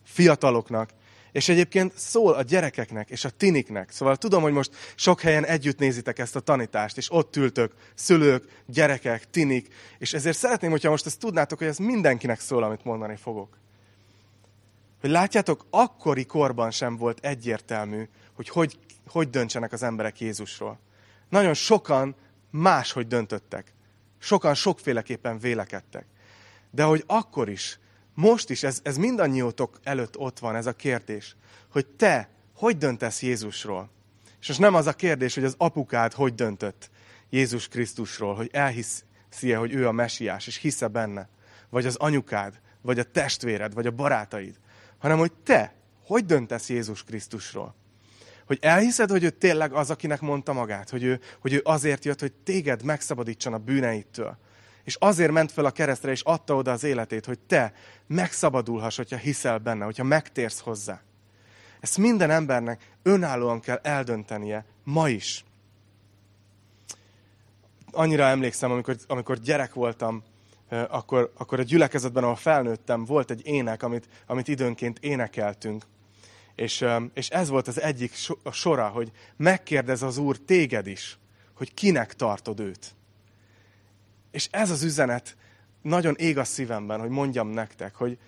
fiataloknak, 0.05 0.91
és 1.33 1.49
egyébként 1.49 1.93
szól 1.97 2.33
a 2.33 2.43
gyerekeknek 2.43 3.11
és 3.11 3.25
a 3.25 3.31
tiniknek. 3.31 3.91
Szóval 3.91 4.17
tudom, 4.17 4.43
hogy 4.43 4.53
most 4.53 4.71
sok 4.95 5.21
helyen 5.21 5.45
együtt 5.45 5.79
nézitek 5.79 6.19
ezt 6.19 6.37
a 6.37 6.41
tanítást, 6.41 6.97
és 6.97 7.13
ott 7.13 7.37
ültök 7.37 7.75
szülők, 7.95 8.63
gyerekek, 8.67 9.31
tinik, 9.31 9.75
és 9.99 10.13
ezért 10.13 10.37
szeretném, 10.37 10.71
hogyha 10.71 10.91
most 10.91 11.07
ezt 11.07 11.19
tudnátok, 11.19 11.59
hogy 11.59 11.67
ez 11.67 11.79
mindenkinek 11.79 12.41
szól, 12.41 12.63
amit 12.63 12.85
mondani 12.85 13.17
fogok. 13.17 13.59
Hogy 15.01 15.11
látjátok, 15.11 15.67
akkori 15.71 16.25
korban 16.25 16.71
sem 16.71 16.97
volt 16.97 17.25
egyértelmű, 17.25 18.09
hogy 18.33 18.49
hogy, 18.49 18.79
hogy 19.07 19.31
döntsenek 19.31 19.73
az 19.73 19.83
emberek 19.83 20.21
Jézusról. 20.21 20.79
Nagyon 21.29 21.55
sokan 21.55 22.15
máshogy 22.51 23.07
döntöttek. 23.07 23.73
Sokan 24.23 24.55
sokféleképpen 24.55 25.39
vélekedtek. 25.39 26.07
De 26.71 26.83
hogy 26.83 27.05
akkor 27.07 27.49
is 27.49 27.79
most 28.15 28.51
is 28.51 28.63
ez, 28.63 28.81
ez 28.83 28.97
mindannyiótok 28.97 29.81
előtt 29.83 30.17
ott 30.17 30.39
van, 30.39 30.55
ez 30.55 30.67
a 30.67 30.73
kérdés, 30.73 31.37
hogy 31.71 31.87
te 31.87 32.29
hogy 32.55 32.79
döntesz 32.79 33.23
Jézusról? 33.23 33.91
És 34.41 34.49
most 34.49 34.61
nem 34.61 34.75
az 34.75 34.87
a 34.87 34.93
kérdés, 34.93 35.35
hogy 35.35 35.45
az 35.45 35.55
apukád 35.59 36.13
hogy 36.13 36.35
döntött 36.35 36.91
Jézus 37.31 37.69
Krisztusról, 37.69 38.35
hogy 38.35 38.51
elhiszi-e, 38.53 39.57
hogy 39.57 39.73
ő 39.73 39.87
a 39.87 39.93
mesiás, 39.93 40.47
és 40.47 40.57
hisze 40.57 40.89
benne, 40.89 41.29
vagy 41.69 41.87
az 41.87 41.97
anyukád, 41.97 42.61
vagy 42.81 42.99
a 42.99 43.11
testvéred, 43.11 43.75
vagy 43.75 43.87
a 43.87 43.91
barátaid, 43.91 44.59
hanem 44.99 45.19
hogy 45.19 45.33
te 45.33 45.75
hogy 46.05 46.25
döntesz 46.25 46.69
Jézus 46.69 47.05
Krisztusról. 47.05 47.75
Hogy 48.47 48.59
elhiszed, 48.61 49.11
hogy 49.11 49.25
ő 49.25 49.31
tényleg 49.31 49.73
az, 49.73 49.91
akinek 49.91 50.21
mondta 50.21 50.53
magát, 50.53 50.91
hogy 50.91 51.03
ő, 51.03 51.21
hogy 51.41 51.53
ő 51.53 51.61
azért 51.65 52.05
jött, 52.05 52.21
hogy 52.21 52.33
téged 52.33 52.83
megszabadítson 52.85 53.53
a 53.53 53.59
bűneitől, 53.59 54.37
és 54.85 54.97
azért 55.01 55.33
ment 55.33 55.53
fel 55.53 55.65
a 55.65 55.71
keresztre, 55.71 56.11
és 56.11 56.21
adta 56.21 56.55
oda 56.55 56.73
az 56.73 56.85
életét, 56.85 57.27
hogy 57.27 57.39
te 57.39 57.73
megszabadulhass, 58.07 58.97
hogyha 58.97 59.17
hiszel 59.17 59.59
benne, 59.59 59.85
hogyha 59.85 60.05
megtérsz 60.05 60.61
hozzá. 60.61 61.01
Ezt 61.81 61.99
minden 61.99 62.31
embernek 62.31 62.89
önállóan 63.03 63.61
kell 63.61 63.81
eldöntenie, 63.83 64.65
ma 64.85 65.09
is. 65.09 65.45
Annyira 67.91 68.25
emlékszem, 68.25 68.71
amikor, 68.71 68.97
amikor 69.07 69.39
gyerek 69.39 69.75
voltam, 69.75 70.23
akkor, 70.89 71.33
akkor 71.37 71.59
a 71.61 71.63
gyülekezetben, 71.63 72.23
ahol 72.23 72.37
felnőttem, 72.37 73.05
volt 73.05 73.31
egy 73.31 73.47
ének, 73.47 73.83
amit, 73.83 74.09
amit 74.27 74.49
időnként 74.49 74.99
énekeltünk. 74.99 75.85
És, 76.55 76.85
és 77.15 77.29
ez 77.29 77.49
volt 77.49 77.69
az 77.69 77.81
egyik 77.81 78.15
sora, 78.53 78.89
hogy 78.89 79.13
megkérdez 79.37 80.03
az 80.03 80.17
Úr 80.17 80.39
téged 80.39 80.87
is, 80.87 81.19
hogy 81.55 81.75
kinek 81.75 82.15
tartod 82.15 82.61
őt. 82.61 82.95
És 84.31 84.49
ez 84.51 84.71
az 84.71 84.83
üzenet 84.83 85.37
nagyon 85.83 86.15
ég 86.19 86.39
a 86.39 86.45
szívemben, 86.45 87.01
hogy 87.01 87.09
mondjam 87.09 87.49
nektek, 87.49 87.95
hogy, 87.95 88.19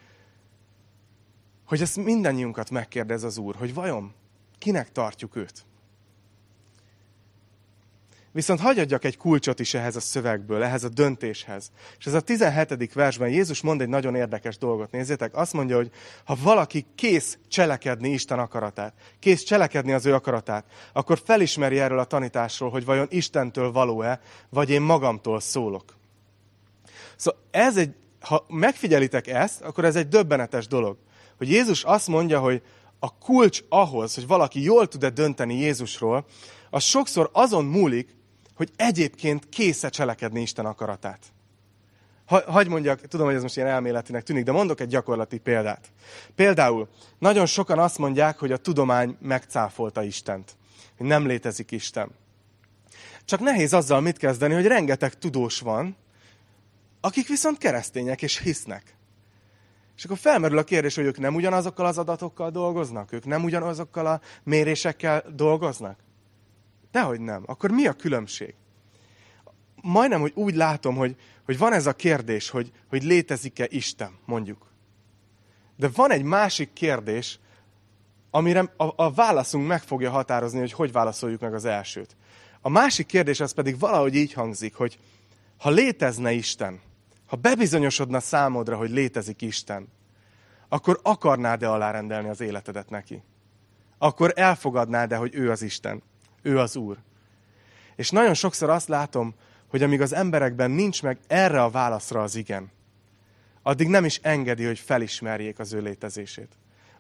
hogy 1.65 1.81
ezt 1.81 1.97
mindannyiunkat 1.97 2.71
megkérdez 2.71 3.23
az 3.23 3.39
Úr, 3.39 3.55
hogy 3.57 3.75
vajon 3.75 4.15
kinek 4.59 4.93
tartjuk 4.93 5.37
őt. 5.37 5.65
Viszont 8.35 8.61
hagyjadjak 8.61 9.05
egy 9.05 9.17
kulcsot 9.17 9.61
is 9.61 9.75
ehhez 9.75 9.97
a 9.97 10.01
szövegből, 10.01 10.63
ehhez 10.63 10.85
a 10.85 10.89
döntéshez. 10.89 11.71
És 11.99 12.07
ez 12.07 12.15
a 12.15 12.21
17. 12.21 12.93
versben 12.93 13.29
Jézus 13.29 13.61
mond 13.61 13.81
egy 13.81 13.89
nagyon 13.89 14.15
érdekes 14.15 14.59
dolgot. 14.59 14.91
Nézzétek, 14.91 15.37
azt 15.37 15.53
mondja, 15.53 15.77
hogy 15.77 15.91
ha 16.25 16.37
valaki 16.43 16.87
kész 16.95 17.39
cselekedni 17.49 18.09
Isten 18.09 18.39
akaratát, 18.39 18.95
kész 19.19 19.43
cselekedni 19.43 19.93
az 19.93 20.07
ő 20.07 20.15
akaratát, 20.15 20.65
akkor 20.93 21.21
felismeri 21.25 21.79
erről 21.79 21.99
a 21.99 22.05
tanításról, 22.05 22.71
hogy 22.71 22.85
vajon 22.85 23.07
Istentől 23.11 23.73
való-e, 23.73 24.21
vagy 24.49 24.71
én 24.71 24.83
magamtól 24.83 25.41
szólok. 25.41 25.97
Szóval 27.17 27.41
ez 27.51 27.77
egy, 27.77 27.95
ha 28.21 28.45
megfigyelitek 28.49 29.27
ezt, 29.27 29.61
akkor 29.61 29.85
ez 29.85 29.97
egy 29.97 30.09
döbbenetes 30.09 30.67
dolog. 30.67 30.97
Hogy 31.37 31.51
Jézus 31.51 31.85
azt 31.85 32.09
mondja, 32.09 32.41
hogy 32.41 32.63
a 32.99 33.19
kulcs 33.19 33.61
ahhoz, 33.69 34.15
hogy 34.15 34.27
valaki 34.27 34.63
jól 34.63 34.89
tud-e 34.89 35.11
dönteni 35.11 35.55
Jézusról, 35.55 36.27
az 36.71 36.83
sokszor 36.83 37.31
azon 37.33 37.65
múlik, 37.65 38.23
hogy 38.57 38.71
egyébként 38.77 39.49
késze 39.49 39.89
cselekedni 39.89 40.41
Isten 40.41 40.67
akaratát. 40.67 41.19
Ha, 42.25 42.53
hagy 42.53 42.69
mondjak, 42.69 43.01
tudom, 43.01 43.27
hogy 43.27 43.35
ez 43.35 43.43
most 43.43 43.57
ilyen 43.57 43.69
elméletinek 43.69 44.23
tűnik, 44.23 44.45
de 44.45 44.53
mondok 44.53 44.81
egy 44.81 44.89
gyakorlati 44.89 45.39
példát. 45.39 45.89
Például, 46.35 46.89
nagyon 47.19 47.47
sokan 47.47 47.79
azt 47.79 47.99
mondják, 47.99 48.39
hogy 48.39 48.53
a 48.53 48.57
tudomány 48.57 49.17
megcáfolta 49.21 50.03
Istent. 50.03 50.57
Hogy 50.97 51.07
nem 51.07 51.27
létezik 51.27 51.71
Isten. 51.71 52.11
Csak 53.25 53.41
nehéz 53.41 53.73
azzal 53.73 54.01
mit 54.01 54.17
kezdeni, 54.17 54.55
hogy 54.55 54.67
rengeteg 54.67 55.19
tudós 55.19 55.61
van, 55.61 55.97
akik 57.01 57.29
viszont 57.29 57.59
keresztények 57.59 58.23
és 58.23 58.39
hisznek. 58.39 58.97
És 59.97 60.05
akkor 60.05 60.19
felmerül 60.19 60.59
a 60.59 60.65
kérdés, 60.65 60.95
hogy 60.95 61.05
ők 61.05 61.19
nem 61.19 61.35
ugyanazokkal 61.35 61.87
az 61.87 61.99
adatokkal 61.99 62.51
dolgoznak? 62.51 63.13
Ők 63.13 63.25
nem 63.25 63.45
ugyanazokkal 63.45 64.07
a 64.07 64.21
mérésekkel 64.43 65.25
dolgoznak? 65.35 65.99
Dehogy 66.95 67.21
nem. 67.21 67.43
Akkor 67.47 67.71
mi 67.71 67.87
a 67.87 67.93
különbség? 67.93 68.55
Majdnem, 69.83 70.21
hogy 70.21 70.33
úgy 70.35 70.55
látom, 70.55 70.97
hogy, 70.97 71.17
hogy 71.45 71.59
van 71.59 71.73
ez 71.73 71.87
a 71.87 71.93
kérdés, 71.93 72.51
hogy, 72.51 72.73
hogy 72.89 73.03
létezik-e 73.03 73.67
Isten, 73.69 74.19
mondjuk. 74.25 74.73
De 75.77 75.89
van 75.95 76.11
egy 76.11 76.23
másik 76.23 76.73
kérdés, 76.73 77.39
amire 78.31 78.73
a, 78.77 79.05
a 79.05 79.13
válaszunk 79.13 79.67
meg 79.67 79.83
fogja 79.83 80.11
határozni, 80.11 80.59
hogy 80.59 80.73
hogy 80.73 80.93
válaszoljuk 80.93 81.41
meg 81.41 81.55
az 81.55 81.65
elsőt. 81.65 82.17
A 82.61 82.69
másik 82.69 83.07
kérdés 83.07 83.41
az 83.41 83.53
pedig 83.53 83.79
valahogy 83.79 84.15
így 84.15 84.33
hangzik, 84.33 84.75
hogy 84.75 84.99
ha 85.59 85.71
létezne 85.71 86.33
Isten, 86.33 86.81
ha 87.27 87.37
bebizonyosodna 87.37 88.21
számodra, 88.21 88.77
hogy 88.77 88.91
létezik 88.91 89.43
Isten, 89.43 89.89
akkor 90.69 91.01
akarnád-e 91.03 91.71
alárendelni 91.71 92.29
az 92.29 92.41
életedet 92.41 92.91
neki? 92.91 93.23
Akkor 93.99 94.33
elfogadnád-e, 94.37 95.17
hogy 95.17 95.35
ő 95.35 95.51
az 95.51 95.63
Isten? 95.63 96.03
Ő 96.45 96.59
az 96.59 96.77
Úr. 96.77 96.97
És 97.97 98.11
nagyon 98.11 98.35
sokszor 98.35 98.71
azt 98.71 98.89
látom, 98.89 99.35
hogy 99.69 99.83
amíg 99.83 100.01
az 100.01 100.13
emberekben 100.15 100.71
nincs 100.71 101.03
meg 101.03 101.19
erre 101.27 101.63
a 101.63 101.71
válaszra 101.71 102.23
az 102.23 102.37
igen, 102.37 102.71
addig 103.63 103.89
nem 103.89 104.05
is 104.05 104.21
engedi, 104.23 104.65
hogy 104.65 104.79
felismerjék 104.79 105.59
az 105.59 105.73
ő 105.73 105.81
létezését. 105.81 106.49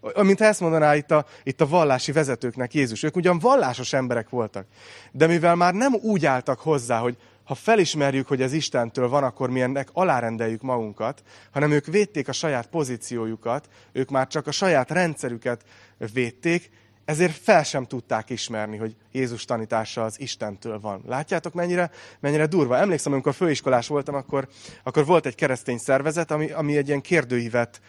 Amint 0.00 0.40
ezt 0.40 0.60
mondaná 0.60 0.96
itt 0.96 1.10
a, 1.10 1.26
itt 1.42 1.60
a 1.60 1.66
vallási 1.66 2.12
vezetőknek 2.12 2.74
Jézus. 2.74 3.02
Ők 3.02 3.16
ugyan 3.16 3.38
vallásos 3.38 3.92
emberek 3.92 4.28
voltak, 4.28 4.66
de 5.12 5.26
mivel 5.26 5.54
már 5.54 5.74
nem 5.74 5.94
úgy 5.94 6.26
álltak 6.26 6.60
hozzá, 6.60 6.98
hogy 6.98 7.16
ha 7.44 7.54
felismerjük, 7.54 8.28
hogy 8.28 8.42
ez 8.42 8.52
Istentől 8.52 9.08
van, 9.08 9.24
akkor 9.24 9.50
mi 9.50 9.60
ennek 9.60 9.88
alárendeljük 9.92 10.62
magunkat, 10.62 11.22
hanem 11.50 11.70
ők 11.70 11.86
védték 11.86 12.28
a 12.28 12.32
saját 12.32 12.66
pozíciójukat, 12.66 13.68
ők 13.92 14.10
már 14.10 14.26
csak 14.26 14.46
a 14.46 14.50
saját 14.50 14.90
rendszerüket 14.90 15.64
védték, 16.12 16.70
ezért 17.04 17.36
fel 17.36 17.62
sem 17.62 17.84
tudták 17.84 18.30
ismerni, 18.30 18.76
hogy 18.76 18.96
Jézus 19.12 19.44
tanítása 19.44 20.04
az 20.04 20.20
Istentől 20.20 20.80
van. 20.80 21.02
Látjátok, 21.06 21.52
mennyire, 21.52 21.90
mennyire 22.20 22.46
durva? 22.46 22.76
Emlékszem, 22.76 23.12
amikor 23.12 23.34
főiskolás 23.34 23.86
voltam, 23.86 24.14
akkor, 24.14 24.48
akkor 24.82 25.04
volt 25.04 25.26
egy 25.26 25.34
keresztény 25.34 25.78
szervezet, 25.78 26.30
ami, 26.30 26.50
ami 26.50 26.76
egy 26.76 26.88
ilyen 26.88 27.00
kérdőívet 27.00 27.80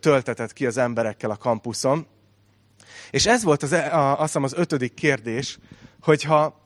töltetett 0.00 0.52
ki 0.52 0.66
az 0.66 0.76
emberekkel 0.76 1.30
a 1.30 1.36
kampuszon. 1.36 2.06
És 3.10 3.26
ez 3.26 3.42
volt 3.42 3.62
az, 3.62 3.72
e, 3.72 3.98
a, 3.98 4.10
azt 4.10 4.20
hiszem 4.20 4.42
az 4.42 4.54
ötödik 4.54 4.94
kérdés, 4.94 5.58
hogyha 6.00 6.60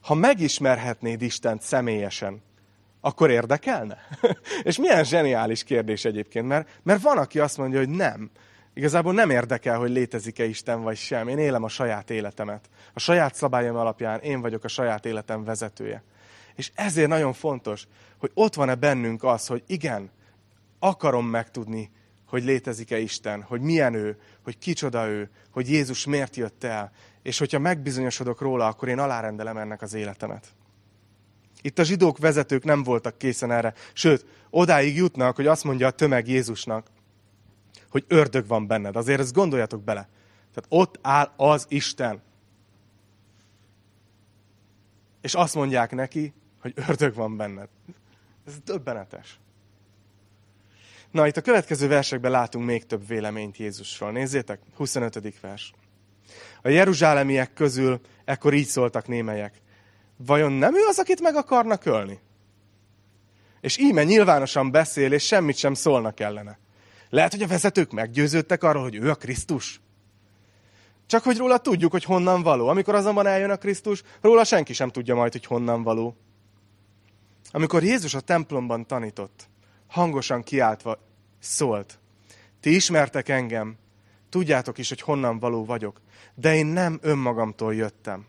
ha 0.00 0.14
megismerhetnéd 0.14 1.22
Istent 1.22 1.62
személyesen, 1.62 2.42
akkor 3.00 3.30
érdekelne? 3.30 3.98
És 4.62 4.78
milyen 4.78 5.04
zseniális 5.04 5.64
kérdés 5.64 6.04
egyébként, 6.04 6.46
mert, 6.46 6.68
mert 6.82 7.02
van, 7.02 7.18
aki 7.18 7.38
azt 7.38 7.56
mondja, 7.56 7.78
hogy 7.78 7.88
nem. 7.88 8.30
Igazából 8.74 9.12
nem 9.12 9.30
érdekel, 9.30 9.78
hogy 9.78 9.90
létezik-e 9.90 10.44
Isten 10.44 10.82
vagy 10.82 10.96
sem. 10.96 11.28
Én 11.28 11.38
élem 11.38 11.62
a 11.62 11.68
saját 11.68 12.10
életemet. 12.10 12.68
A 12.92 13.00
saját 13.00 13.34
szabályom 13.34 13.76
alapján 13.76 14.20
én 14.20 14.40
vagyok 14.40 14.64
a 14.64 14.68
saját 14.68 15.06
életem 15.06 15.44
vezetője. 15.44 16.02
És 16.54 16.70
ezért 16.74 17.08
nagyon 17.08 17.32
fontos, 17.32 17.86
hogy 18.18 18.30
ott 18.34 18.54
van-e 18.54 18.74
bennünk 18.74 19.24
az, 19.24 19.46
hogy 19.46 19.62
igen, 19.66 20.10
akarom 20.78 21.26
megtudni, 21.26 21.90
hogy 22.26 22.44
létezik-e 22.44 22.98
Isten, 22.98 23.42
hogy 23.42 23.60
milyen 23.60 23.94
ő, 23.94 24.18
hogy 24.44 24.58
kicsoda 24.58 25.08
ő, 25.08 25.30
hogy 25.50 25.70
Jézus 25.70 26.04
miért 26.04 26.36
jött 26.36 26.64
el, 26.64 26.92
és 27.22 27.38
hogyha 27.38 27.58
megbizonyosodok 27.58 28.40
róla, 28.40 28.66
akkor 28.66 28.88
én 28.88 28.98
alárendelem 28.98 29.56
ennek 29.56 29.82
az 29.82 29.94
életemet. 29.94 30.46
Itt 31.62 31.78
a 31.78 31.84
zsidók 31.84 32.18
vezetők 32.18 32.64
nem 32.64 32.82
voltak 32.82 33.18
készen 33.18 33.50
erre, 33.50 33.74
sőt, 33.92 34.26
odáig 34.50 34.96
jutnak, 34.96 35.36
hogy 35.36 35.46
azt 35.46 35.64
mondja 35.64 35.86
a 35.86 35.90
tömeg 35.90 36.28
Jézusnak, 36.28 36.86
hogy 37.92 38.04
ördög 38.08 38.46
van 38.46 38.66
benned. 38.66 38.96
Azért 38.96 39.20
ezt 39.20 39.32
gondoljatok 39.32 39.82
bele. 39.84 40.08
Tehát 40.54 40.66
ott 40.68 40.98
áll 41.02 41.32
az 41.36 41.66
Isten. 41.68 42.22
És 45.20 45.34
azt 45.34 45.54
mondják 45.54 45.90
neki, 45.90 46.32
hogy 46.60 46.72
ördög 46.88 47.14
van 47.14 47.36
benned. 47.36 47.68
Ez 48.46 48.58
döbbenetes. 48.64 49.40
Na, 51.10 51.26
itt 51.26 51.36
a 51.36 51.40
következő 51.40 51.88
versekben 51.88 52.30
látunk 52.30 52.66
még 52.66 52.86
több 52.86 53.06
véleményt 53.06 53.56
Jézusról. 53.56 54.10
Nézzétek, 54.10 54.60
25. 54.76 55.40
vers. 55.40 55.72
A 56.62 56.68
jeruzsálemiek 56.68 57.52
közül 57.52 58.00
ekkor 58.24 58.54
így 58.54 58.66
szóltak 58.66 59.08
némelyek. 59.08 59.60
Vajon 60.16 60.52
nem 60.52 60.74
ő 60.74 60.80
az, 60.88 60.98
akit 60.98 61.20
meg 61.20 61.34
akarnak 61.34 61.84
ölni? 61.84 62.20
És 63.60 63.78
íme 63.78 64.04
nyilvánosan 64.04 64.70
beszél, 64.70 65.12
és 65.12 65.26
semmit 65.26 65.56
sem 65.56 65.74
szólnak 65.74 66.20
ellene. 66.20 66.58
Lehet, 67.12 67.32
hogy 67.32 67.42
a 67.42 67.46
vezetők 67.46 67.92
meggyőződtek 67.92 68.62
arról, 68.62 68.82
hogy 68.82 68.94
ő 68.94 69.10
a 69.10 69.14
Krisztus. 69.14 69.80
Csak 71.06 71.22
hogy 71.22 71.36
róla 71.36 71.58
tudjuk, 71.58 71.90
hogy 71.90 72.04
honnan 72.04 72.42
való. 72.42 72.68
Amikor 72.68 72.94
azonban 72.94 73.26
eljön 73.26 73.50
a 73.50 73.56
Krisztus, 73.56 74.02
róla 74.20 74.44
senki 74.44 74.72
sem 74.72 74.90
tudja 74.90 75.14
majd, 75.14 75.32
hogy 75.32 75.44
honnan 75.44 75.82
való. 75.82 76.16
Amikor 77.50 77.82
Jézus 77.82 78.14
a 78.14 78.20
templomban 78.20 78.86
tanított, 78.86 79.48
hangosan 79.86 80.42
kiáltva 80.42 80.98
szólt. 81.38 81.98
Ti 82.60 82.74
ismertek 82.74 83.28
engem, 83.28 83.76
tudjátok 84.28 84.78
is, 84.78 84.88
hogy 84.88 85.00
honnan 85.00 85.38
való 85.38 85.64
vagyok, 85.64 86.00
de 86.34 86.54
én 86.54 86.66
nem 86.66 86.98
önmagamtól 87.02 87.74
jöttem, 87.74 88.26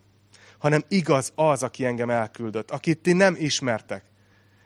hanem 0.58 0.84
igaz 0.88 1.32
az, 1.36 1.64
aki 1.64 1.86
engem 1.86 2.10
elküldött, 2.10 2.72
akit 2.72 3.00
ti 3.00 3.14
nem 3.14 3.36
ismertek. 3.40 4.04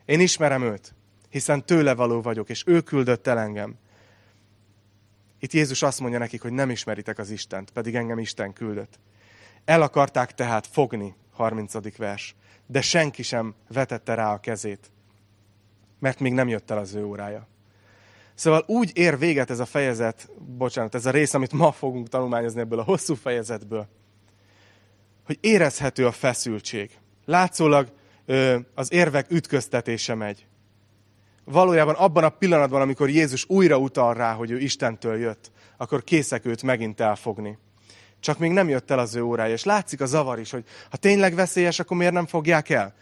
Én 0.06 0.20
ismerem 0.20 0.62
őt, 0.62 0.94
hiszen 1.30 1.66
tőle 1.66 1.96
való 1.96 2.22
vagyok, 2.22 2.50
és 2.50 2.64
ő 2.66 2.82
küldött 2.82 3.28
el 3.28 3.40
engem. 3.40 3.76
Itt 5.40 5.54
Jézus 5.54 5.82
azt 5.82 6.00
mondja 6.00 6.20
nekik, 6.20 6.42
hogy 6.42 6.52
nem 6.52 6.70
ismeritek 6.70 7.18
az 7.18 7.30
Istent, 7.30 7.72
pedig 7.72 7.96
engem 7.96 8.20
Isten 8.20 8.54
küldött. 8.54 9.00
El 9.66 9.82
akarták 9.82 10.34
tehát 10.34 10.68
fogni, 10.68 11.16
30. 11.32 11.98
vers, 11.98 12.36
de 12.66 12.82
senki 12.82 13.24
sem 13.24 13.56
vetette 13.68 14.14
rá 14.14 14.34
a 14.34 14.40
kezét, 14.40 14.92
mert 16.00 16.20
még 16.20 16.34
nem 16.34 16.48
jött 16.48 16.72
el 16.72 16.78
az 16.78 16.94
ő 16.94 17.06
órája. 17.06 17.48
Szóval 18.34 18.64
úgy 18.68 18.92
ér 18.94 19.18
véget 19.18 19.50
ez 19.50 19.60
a 19.60 19.66
fejezet, 19.66 20.30
bocsánat, 20.58 20.96
ez 20.96 21.06
a 21.06 21.12
rész, 21.12 21.34
amit 21.34 21.52
ma 21.52 21.72
fogunk 21.72 22.08
tanulmányozni 22.08 22.60
ebből 22.60 22.80
a 22.80 22.84
hosszú 22.84 23.16
fejezetből, 23.16 23.88
hogy 25.26 25.38
érezhető 25.42 26.06
a 26.06 26.12
feszültség. 26.12 26.92
Látszólag 27.26 27.92
az 28.74 28.92
érvek 28.92 29.32
ütköztetése 29.32 30.16
megy. 30.16 30.48
Valójában 31.50 31.96
abban 31.96 32.24
a 32.24 32.30
pillanatban, 32.30 32.82
amikor 32.82 33.10
Jézus 33.10 33.46
újra 33.50 33.78
utal 33.78 34.14
rá, 34.14 34.34
hogy 34.34 34.52
ő 34.52 34.60
Istentől 34.60 35.18
jött, 35.18 35.52
akkor 35.78 36.04
készek 36.04 36.46
őt 36.46 36.64
megint 36.64 37.00
elfogni. 37.00 37.58
csak 38.20 38.38
még 38.38 38.52
nem 38.52 38.70
jött 38.70 38.92
el 38.92 39.00
az 39.00 39.16
ő 39.16 39.22
órája. 39.22 39.54
És 39.54 39.64
látszik 39.64 40.02
a 40.02 40.06
zavar 40.06 40.40
is, 40.40 40.52
hogy 40.52 40.66
ha 40.90 40.98
tényleg 40.98 41.36
veszélyes, 41.36 41.80
akkor 41.80 41.98
miért 41.98 42.14
nem 42.14 42.26
fogják 42.26 42.70
el? 42.70 42.96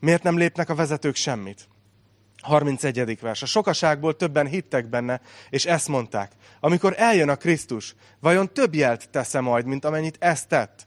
Miért 0.00 0.22
nem 0.22 0.38
lépnek 0.38 0.68
a 0.68 0.74
vezetők 0.74 1.14
semmit? 1.14 1.68
31. 2.42 3.20
vers. 3.20 3.42
A 3.42 3.46
sokaságból 3.46 4.16
többen 4.16 4.46
hittek 4.46 4.88
benne, 4.88 5.20
és 5.50 5.64
ezt 5.66 5.88
mondták. 5.88 6.32
Amikor 6.60 6.94
eljön 6.96 7.28
a 7.28 7.36
Krisztus, 7.36 7.94
vajon 8.20 8.52
több 8.52 8.74
jelt 8.74 9.08
tesz 9.10 9.34
majd, 9.34 9.66
mint 9.66 9.84
amennyit 9.84 10.16
ezt 10.20 10.48
tett? 10.48 10.86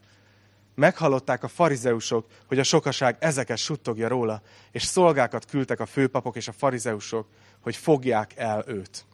Meghallották 0.78 1.44
a 1.44 1.48
farizeusok, 1.48 2.26
hogy 2.48 2.60
a 2.60 2.64
sokaság 2.64 3.18
ezeket 3.20 3.58
suttogja 3.58 4.08
róla, 4.08 4.42
és 4.72 4.84
szolgákat 4.84 5.46
küldtek 5.46 5.80
a 5.80 5.86
főpapok 5.86 6.36
és 6.36 6.48
a 6.48 6.52
farizeusok, 6.52 7.28
hogy 7.62 7.76
fogják 7.76 8.34
el 8.36 8.64
őt. 8.68 9.06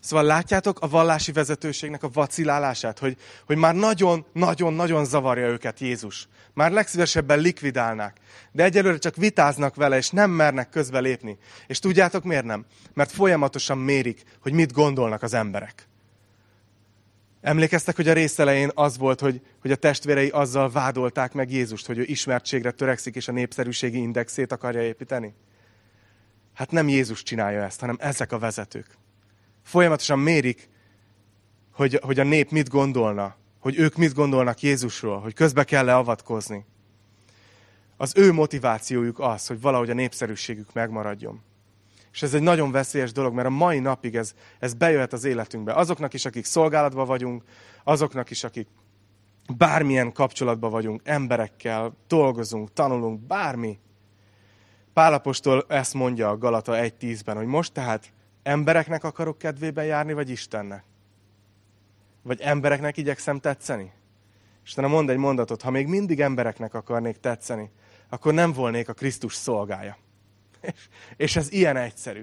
Szóval 0.00 0.24
látjátok 0.24 0.80
a 0.80 0.88
vallási 0.88 1.32
vezetőségnek 1.32 2.02
a 2.02 2.10
vacilálását, 2.12 2.98
hogy, 2.98 3.16
hogy 3.46 3.56
már 3.56 3.74
nagyon-nagyon-nagyon 3.74 5.04
zavarja 5.04 5.46
őket 5.46 5.80
Jézus. 5.80 6.28
Már 6.54 6.70
legszívesebben 6.70 7.38
likvidálnák. 7.38 8.16
De 8.52 8.64
egyelőre 8.64 8.98
csak 8.98 9.16
vitáznak 9.16 9.74
vele, 9.74 9.96
és 9.96 10.10
nem 10.10 10.30
mernek 10.30 10.68
közbe 10.68 10.98
lépni. 10.98 11.38
És 11.66 11.78
tudjátok 11.78 12.24
miért 12.24 12.44
nem? 12.44 12.64
Mert 12.94 13.12
folyamatosan 13.12 13.78
mérik, 13.78 14.22
hogy 14.40 14.52
mit 14.52 14.72
gondolnak 14.72 15.22
az 15.22 15.34
emberek. 15.34 15.88
Emlékeztek, 17.46 17.96
hogy 17.96 18.08
a 18.08 18.12
részelején 18.12 18.70
az 18.74 18.98
volt, 18.98 19.20
hogy, 19.20 19.40
hogy 19.60 19.70
a 19.70 19.76
testvérei 19.76 20.28
azzal 20.28 20.70
vádolták 20.70 21.32
meg 21.32 21.50
Jézust, 21.50 21.86
hogy 21.86 21.98
ő 21.98 22.02
ismertségre 22.02 22.70
törekszik, 22.70 23.16
és 23.16 23.28
a 23.28 23.32
népszerűségi 23.32 23.98
indexét 23.98 24.52
akarja 24.52 24.82
építeni? 24.82 25.34
Hát 26.54 26.70
nem 26.70 26.88
Jézus 26.88 27.22
csinálja 27.22 27.62
ezt, 27.62 27.80
hanem 27.80 27.96
ezek 28.00 28.32
a 28.32 28.38
vezetők. 28.38 28.86
Folyamatosan 29.62 30.18
mérik, 30.18 30.68
hogy, 31.72 31.98
hogy 32.02 32.18
a 32.18 32.24
nép 32.24 32.50
mit 32.50 32.68
gondolna, 32.68 33.36
hogy 33.58 33.78
ők 33.78 33.96
mit 33.96 34.14
gondolnak 34.14 34.60
Jézusról, 34.60 35.20
hogy 35.20 35.34
közbe 35.34 35.64
kell 35.64 35.84
leavatkozni. 35.84 36.64
Az 37.96 38.12
ő 38.16 38.32
motivációjuk 38.32 39.18
az, 39.20 39.46
hogy 39.46 39.60
valahogy 39.60 39.90
a 39.90 39.94
népszerűségük 39.94 40.72
megmaradjon. 40.72 41.42
És 42.16 42.22
ez 42.22 42.34
egy 42.34 42.42
nagyon 42.42 42.70
veszélyes 42.70 43.12
dolog, 43.12 43.34
mert 43.34 43.46
a 43.46 43.50
mai 43.50 43.78
napig 43.78 44.16
ez, 44.16 44.34
ez 44.58 44.74
bejöhet 44.74 45.12
az 45.12 45.24
életünkbe. 45.24 45.72
Azoknak 45.72 46.14
is, 46.14 46.24
akik 46.24 46.44
szolgálatban 46.44 47.06
vagyunk, 47.06 47.42
azoknak 47.84 48.30
is, 48.30 48.44
akik 48.44 48.68
bármilyen 49.56 50.12
kapcsolatban 50.12 50.70
vagyunk, 50.70 51.00
emberekkel, 51.04 51.96
dolgozunk, 52.08 52.72
tanulunk, 52.72 53.20
bármi. 53.20 53.78
Pálapostól 54.92 55.64
ezt 55.68 55.94
mondja 55.94 56.28
a 56.28 56.38
Galata 56.38 56.72
1.10-ben, 56.72 57.36
hogy 57.36 57.46
most 57.46 57.72
tehát 57.72 58.12
embereknek 58.42 59.04
akarok 59.04 59.38
kedvében 59.38 59.84
járni, 59.84 60.12
vagy 60.12 60.30
Istennek? 60.30 60.84
Vagy 62.22 62.40
embereknek 62.40 62.96
igyekszem 62.96 63.40
tetszeni? 63.40 63.92
Istenem 64.64 64.90
mond 64.90 65.10
egy 65.10 65.16
mondatot, 65.16 65.62
ha 65.62 65.70
még 65.70 65.86
mindig 65.86 66.20
embereknek 66.20 66.74
akarnék 66.74 67.16
tetszeni, 67.16 67.70
akkor 68.08 68.34
nem 68.34 68.52
volnék 68.52 68.88
a 68.88 68.92
Krisztus 68.92 69.34
szolgája. 69.34 70.04
És 71.16 71.36
ez 71.36 71.52
ilyen 71.52 71.76
egyszerű. 71.76 72.22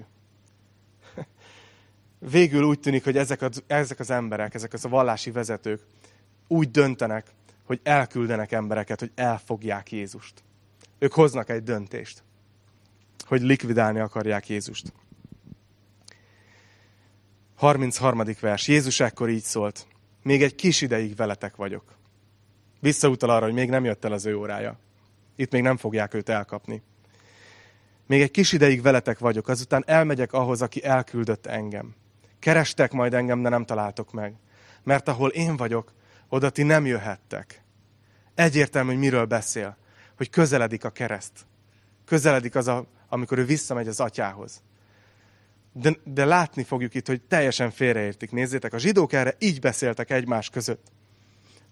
Végül 2.19 2.63
úgy 2.63 2.79
tűnik, 2.79 3.03
hogy 3.03 3.17
ezek 3.17 3.41
az, 3.41 3.63
ezek 3.67 3.99
az 3.99 4.09
emberek, 4.09 4.53
ezek 4.53 4.73
az 4.73 4.85
a 4.85 4.89
vallási 4.89 5.31
vezetők 5.31 5.81
úgy 6.47 6.71
döntenek, 6.71 7.31
hogy 7.63 7.79
elküldenek 7.83 8.51
embereket, 8.51 8.99
hogy 8.99 9.11
elfogják 9.15 9.91
Jézust. 9.91 10.43
Ők 10.99 11.13
hoznak 11.13 11.49
egy 11.49 11.63
döntést, 11.63 12.23
hogy 13.25 13.41
likvidálni 13.41 13.99
akarják 13.99 14.49
Jézust. 14.49 14.93
33. 17.55 18.21
vers. 18.39 18.67
Jézus 18.67 18.99
ekkor 18.99 19.29
így 19.29 19.43
szólt. 19.43 19.87
Még 20.23 20.43
egy 20.43 20.55
kis 20.55 20.81
ideig 20.81 21.15
veletek 21.15 21.55
vagyok. 21.55 21.97
Visszautal 22.79 23.29
arra, 23.29 23.45
hogy 23.45 23.53
még 23.53 23.69
nem 23.69 23.83
jött 23.83 24.05
el 24.05 24.11
az 24.11 24.25
ő 24.25 24.37
órája. 24.37 24.79
Itt 25.35 25.51
még 25.51 25.61
nem 25.61 25.77
fogják 25.77 26.13
őt 26.13 26.29
elkapni. 26.29 26.81
Még 28.07 28.21
egy 28.21 28.31
kis 28.31 28.51
ideig 28.51 28.81
veletek 28.81 29.19
vagyok, 29.19 29.47
azután 29.47 29.83
elmegyek 29.87 30.33
ahhoz, 30.33 30.61
aki 30.61 30.83
elküldött 30.83 31.45
engem. 31.45 31.95
Kerestek 32.39 32.91
majd 32.91 33.13
engem, 33.13 33.41
de 33.41 33.49
nem 33.49 33.65
találtok 33.65 34.11
meg. 34.11 34.35
Mert 34.83 35.07
ahol 35.07 35.29
én 35.29 35.57
vagyok, 35.57 35.93
oda 36.29 36.49
ti 36.49 36.63
nem 36.63 36.85
jöhettek. 36.85 37.63
Egyértelmű, 38.35 38.89
hogy 38.89 38.99
miről 38.99 39.25
beszél. 39.25 39.77
Hogy 40.17 40.29
közeledik 40.29 40.83
a 40.83 40.89
kereszt. 40.89 41.45
Közeledik 42.05 42.55
az, 42.55 42.67
a, 42.67 42.87
amikor 43.09 43.37
ő 43.37 43.45
visszamegy 43.45 43.87
az 43.87 43.99
atyához. 43.99 44.61
De, 45.73 45.95
de 46.03 46.25
látni 46.25 46.63
fogjuk 46.63 46.93
itt, 46.93 47.07
hogy 47.07 47.21
teljesen 47.21 47.71
félreértik. 47.71 48.31
Nézzétek, 48.31 48.73
a 48.73 48.77
zsidók 48.77 49.13
erre 49.13 49.35
így 49.39 49.59
beszéltek 49.59 50.09
egymás 50.09 50.49
között. 50.49 50.91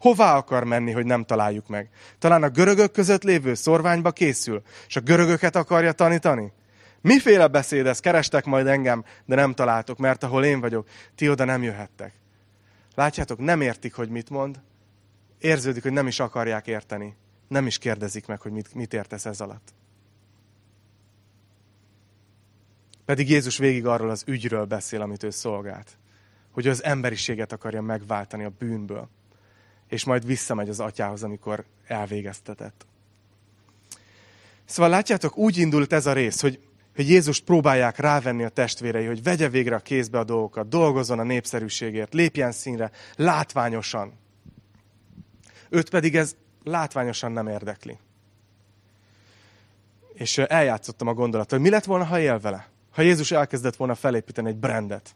Hová 0.01 0.35
akar 0.35 0.63
menni, 0.63 0.91
hogy 0.91 1.05
nem 1.05 1.23
találjuk 1.23 1.67
meg? 1.67 1.89
Talán 2.19 2.43
a 2.43 2.49
görögök 2.49 2.91
között 2.91 3.23
lévő 3.23 3.53
szorványba 3.53 4.11
készül, 4.11 4.61
és 4.87 4.95
a 4.95 4.99
görögöket 4.99 5.55
akarja 5.55 5.91
tanítani? 5.91 6.51
Miféle 7.01 7.47
beszéd 7.47 7.85
ez? 7.85 7.99
Kerestek 7.99 8.45
majd 8.45 8.67
engem, 8.67 9.03
de 9.25 9.35
nem 9.35 9.53
találtok, 9.53 9.97
mert 9.97 10.23
ahol 10.23 10.43
én 10.43 10.59
vagyok, 10.59 10.87
ti 11.15 11.29
oda 11.29 11.45
nem 11.45 11.63
jöhettek. 11.63 12.13
Látjátok, 12.95 13.39
nem 13.39 13.61
értik, 13.61 13.93
hogy 13.93 14.09
mit 14.09 14.29
mond. 14.29 14.59
Érződik, 15.39 15.83
hogy 15.83 15.91
nem 15.91 16.07
is 16.07 16.19
akarják 16.19 16.67
érteni. 16.67 17.15
Nem 17.47 17.67
is 17.67 17.77
kérdezik 17.77 18.27
meg, 18.27 18.41
hogy 18.41 18.51
mit, 18.51 18.73
mit 18.73 18.93
értesz 18.93 19.25
ez 19.25 19.41
alatt. 19.41 19.73
Pedig 23.05 23.29
Jézus 23.29 23.57
végig 23.57 23.85
arról 23.85 24.09
az 24.09 24.23
ügyről 24.27 24.65
beszél, 24.65 25.01
amit 25.01 25.23
ő 25.23 25.29
szolgált. 25.29 25.97
Hogy 26.51 26.67
az 26.67 26.83
emberiséget 26.83 27.51
akarja 27.51 27.81
megváltani 27.81 28.43
a 28.43 28.49
bűnből. 28.57 29.09
És 29.91 30.03
majd 30.03 30.25
visszamegy 30.25 30.69
az 30.69 30.79
atyához, 30.79 31.23
amikor 31.23 31.65
elvégeztetett. 31.87 32.85
Szóval 34.65 34.91
látjátok, 34.91 35.37
úgy 35.37 35.57
indult 35.57 35.93
ez 35.93 36.05
a 36.05 36.13
rész, 36.13 36.41
hogy, 36.41 36.59
hogy 36.95 37.09
Jézus 37.09 37.39
próbálják 37.39 37.97
rávenni 37.97 38.43
a 38.43 38.49
testvérei, 38.49 39.05
hogy 39.05 39.23
vegye 39.23 39.49
végre 39.49 39.75
a 39.75 39.79
kézbe 39.79 40.19
a 40.19 40.23
dolgokat, 40.23 40.67
dolgozzon 40.67 41.19
a 41.19 41.23
népszerűségért, 41.23 42.13
lépjen 42.13 42.51
színre, 42.51 42.91
látványosan. 43.15 44.13
Őt 45.69 45.89
pedig 45.89 46.15
ez 46.15 46.35
látványosan 46.63 47.31
nem 47.31 47.47
érdekli. 47.47 47.97
És 50.13 50.37
eljátszottam 50.37 51.07
a 51.07 51.13
gondolatot, 51.13 51.51
hogy 51.51 51.61
mi 51.61 51.69
lett 51.69 51.85
volna, 51.85 52.05
ha 52.05 52.19
él 52.19 52.39
vele? 52.39 52.67
Ha 52.91 53.01
Jézus 53.01 53.31
elkezdett 53.31 53.75
volna 53.75 53.95
felépíteni 53.95 54.49
egy 54.49 54.57
brandet? 54.57 55.15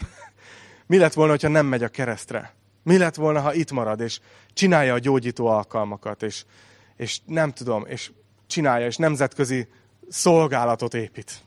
Mi 0.86 0.98
lett 0.98 1.12
volna, 1.12 1.36
ha 1.40 1.48
nem 1.48 1.66
megy 1.66 1.82
a 1.82 1.88
keresztre? 1.88 2.54
Mi 2.86 2.98
lett 2.98 3.14
volna, 3.14 3.40
ha 3.40 3.54
itt 3.54 3.70
marad, 3.70 4.00
és 4.00 4.20
csinálja 4.52 4.94
a 4.94 4.98
gyógyító 4.98 5.46
alkalmakat, 5.46 6.22
és, 6.22 6.44
és 6.96 7.20
nem 7.24 7.52
tudom, 7.52 7.84
és 7.86 8.12
csinálja, 8.46 8.86
és 8.86 8.96
nemzetközi 8.96 9.68
szolgálatot 10.08 10.94
épít. 10.94 11.42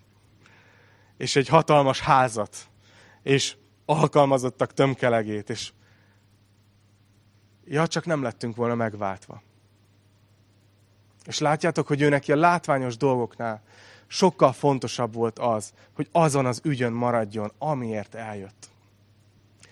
És 1.18 1.36
egy 1.36 1.48
hatalmas 1.48 2.00
házat, 2.00 2.58
és 3.24 3.56
alkalmazottak 3.86 4.74
tömkelegét, 4.74 5.50
és 5.50 5.72
ja, 7.66 7.88
csak 7.88 8.06
nem 8.06 8.22
lettünk 8.22 8.56
volna 8.56 8.76
megváltva. 8.76 9.42
És 11.26 11.40
látjátok, 11.40 11.88
hogy 11.88 12.02
ő 12.02 12.10
neki 12.10 12.32
a 12.32 12.36
látványos 12.36 12.98
dolgoknál 12.98 13.64
sokkal 14.08 14.54
fontosabb 14.54 15.14
volt 15.14 15.40
az, 15.40 15.74
hogy 15.94 16.08
azon 16.12 16.46
az 16.46 16.62
ügyön 16.64 16.94
maradjon, 16.94 17.52
amiért 17.58 18.16
eljött. 18.16 18.70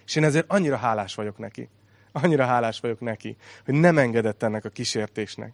És 0.08 0.16
én 0.16 0.24
ezért 0.24 0.52
annyira 0.52 0.78
hálás 0.78 1.16
vagyok 1.16 1.38
neki. 1.38 1.70
Annyira 2.12 2.46
hálás 2.46 2.80
vagyok 2.80 3.00
neki, 3.00 3.36
hogy 3.66 3.74
nem 3.74 3.98
engedett 3.98 4.44
ennek 4.44 4.66
a 4.66 4.70
kísértésnek. 4.70 5.54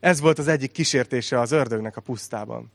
Ez 0.00 0.20
volt 0.20 0.38
az 0.38 0.48
egyik 0.48 0.72
kísértése 0.72 1.40
az 1.40 1.50
ördögnek 1.50 1.96
a 1.96 2.00
pusztában, 2.00 2.72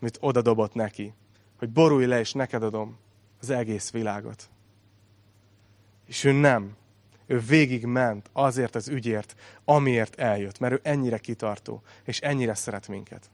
amit 0.00 0.18
oda 0.20 0.42
dobott 0.42 0.74
neki, 0.74 1.14
hogy 1.58 1.68
borulj 1.68 2.06
le, 2.06 2.18
és 2.18 2.32
neked 2.32 2.62
adom 2.62 2.98
az 3.40 3.50
egész 3.50 3.90
világot. 3.90 4.48
És 6.06 6.24
ő 6.24 6.32
nem. 6.32 6.76
Ő 7.26 7.38
végig 7.38 7.84
ment 7.84 8.30
azért 8.32 8.74
az 8.74 8.88
ügyért, 8.88 9.34
amiért 9.64 10.20
eljött, 10.20 10.58
mert 10.58 10.72
ő 10.72 10.80
ennyire 10.82 11.18
kitartó, 11.18 11.82
és 12.04 12.20
ennyire 12.20 12.54
szeret 12.54 12.88
minket. 12.88 13.30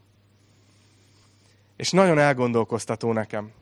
És 1.77 1.91
nagyon 1.91 2.19
elgondolkoztató 2.19 3.13
nekem, 3.13 3.53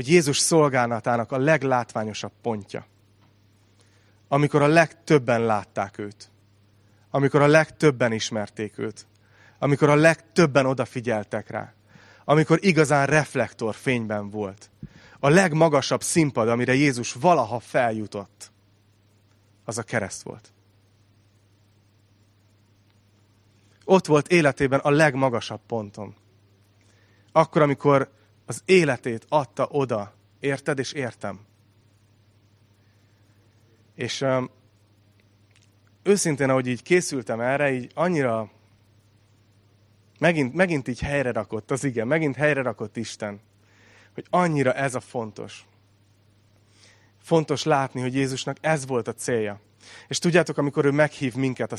hogy 0.00 0.08
Jézus 0.08 0.38
szolgálatának 0.38 1.32
a 1.32 1.38
leglátványosabb 1.38 2.32
pontja, 2.42 2.86
amikor 4.28 4.62
a 4.62 4.66
legtöbben 4.66 5.44
látták 5.44 5.98
őt, 5.98 6.30
amikor 7.10 7.42
a 7.42 7.46
legtöbben 7.46 8.12
ismerték 8.12 8.78
őt, 8.78 9.06
amikor 9.58 9.88
a 9.88 9.94
legtöbben 9.94 10.66
odafigyeltek 10.66 11.50
rá, 11.50 11.72
amikor 12.24 12.58
igazán 12.60 13.06
reflektor 13.06 13.74
fényben 13.74 14.30
volt. 14.30 14.70
A 15.18 15.28
legmagasabb 15.28 16.02
színpad, 16.02 16.48
amire 16.48 16.74
Jézus 16.74 17.12
valaha 17.12 17.58
feljutott, 17.58 18.50
az 19.64 19.78
a 19.78 19.82
kereszt 19.82 20.22
volt. 20.22 20.52
Ott 23.84 24.06
volt 24.06 24.28
életében 24.28 24.80
a 24.80 24.90
legmagasabb 24.90 25.60
ponton. 25.66 26.14
Akkor, 27.32 27.62
amikor 27.62 28.18
az 28.50 28.62
életét 28.64 29.26
adta 29.28 29.66
oda, 29.70 30.12
érted 30.40 30.78
és 30.78 30.92
értem. 30.92 31.40
És 33.94 34.20
um, 34.20 34.50
őszintén, 36.02 36.50
ahogy 36.50 36.66
így 36.66 36.82
készültem 36.82 37.40
erre, 37.40 37.72
így 37.72 37.90
annyira 37.94 38.50
megint, 40.18 40.54
megint 40.54 40.88
így 40.88 41.00
helyre 41.00 41.32
rakott 41.32 41.70
az 41.70 41.84
igen, 41.84 42.06
megint 42.06 42.36
helyre 42.36 42.62
rakott 42.62 42.96
Isten, 42.96 43.40
hogy 44.14 44.26
annyira 44.30 44.72
ez 44.72 44.94
a 44.94 45.00
fontos. 45.00 45.66
Fontos 47.18 47.64
látni, 47.64 48.00
hogy 48.00 48.14
Jézusnak 48.14 48.56
ez 48.60 48.86
volt 48.86 49.08
a 49.08 49.14
célja. 49.14 49.60
És 50.08 50.18
tudjátok, 50.18 50.58
amikor 50.58 50.84
ő 50.84 50.90
meghív 50.90 51.34
minket 51.34 51.72
a 51.72 51.76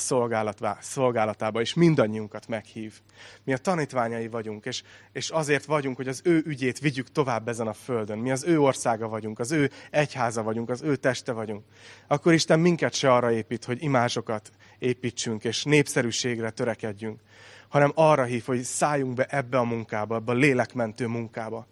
szolgálatába, 0.80 1.62
és 1.62 1.74
mindannyiunkat 1.74 2.47
meghív. 2.47 3.01
Mi 3.43 3.53
a 3.53 3.57
tanítványai 3.57 4.28
vagyunk, 4.28 4.66
és, 4.66 4.84
és 5.12 5.30
azért 5.30 5.66
vagyunk, 5.66 5.95
hogy 5.95 6.07
az 6.07 6.22
ő 6.24 6.43
ügyét 6.45 6.80
vigyük 6.80 7.12
tovább 7.12 7.47
ezen 7.47 7.68
a 7.68 7.74
földön. 7.74 8.18
Mi 8.18 8.32
az 8.32 8.43
ő 8.43 8.59
országa 8.59 9.07
vagyunk, 9.07 9.39
az 9.39 9.51
ő 9.51 9.72
egyháza 9.89 10.43
vagyunk, 10.43 10.70
az 10.70 10.82
ő 10.82 10.95
teste 10.95 11.32
vagyunk. 11.32 11.64
Akkor 12.07 12.34
Isten 12.34 12.59
minket 12.59 12.93
se 12.93 13.14
arra 13.14 13.32
épít, 13.32 13.66
hogy 13.66 13.84
imásokat 13.84 14.51
építsünk, 14.80 15.43
és 15.43 15.64
népszerűségre 15.64 16.49
törekedjünk, 16.49 17.20
hanem 17.68 17.91
arra 17.95 18.24
hív, 18.24 18.45
hogy 18.45 18.62
szálljunk 18.62 19.14
be 19.14 19.26
ebbe 19.30 19.57
a 19.57 19.64
munkába, 19.64 20.16
ebbe 20.16 20.32
a 20.32 20.36
lélekmentő 20.36 21.07
munkába. 21.07 21.68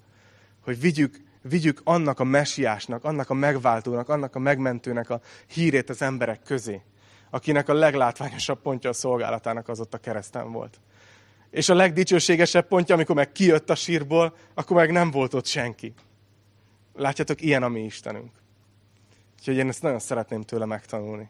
Hogy 0.61 0.79
vigyük 0.79 1.27
vigyük 1.41 1.81
annak 1.83 2.19
a 2.19 2.23
mesiásnak, 2.23 3.03
annak 3.03 3.29
a 3.29 3.33
megváltónak, 3.33 4.09
annak 4.09 4.35
a 4.35 4.39
megmentőnek 4.39 5.09
a 5.09 5.21
hírét 5.47 5.89
az 5.89 6.01
emberek 6.01 6.43
közé, 6.43 6.81
akinek 7.29 7.69
a 7.69 7.73
leglátványosabb 7.73 8.61
pontja 8.61 8.89
a 8.89 8.93
szolgálatának 8.93 9.67
az 9.67 9.79
ott 9.79 9.93
a 9.93 9.97
kereszten 9.97 10.51
volt. 10.51 10.79
És 11.49 11.69
a 11.69 11.73
legdicsőségesebb 11.73 12.67
pontja, 12.67 12.95
amikor 12.95 13.15
meg 13.15 13.31
kijött 13.31 13.69
a 13.69 13.75
sírból, 13.75 14.35
akkor 14.53 14.75
meg 14.75 14.91
nem 14.91 15.11
volt 15.11 15.33
ott 15.33 15.45
senki. 15.45 15.93
Látjátok, 16.93 17.41
ilyen 17.41 17.63
a 17.63 17.67
mi 17.67 17.83
Istenünk. 17.83 18.31
Úgyhogy 19.39 19.55
én 19.55 19.67
ezt 19.67 19.81
nagyon 19.81 19.99
szeretném 19.99 20.41
tőle 20.41 20.65
megtanulni. 20.65 21.29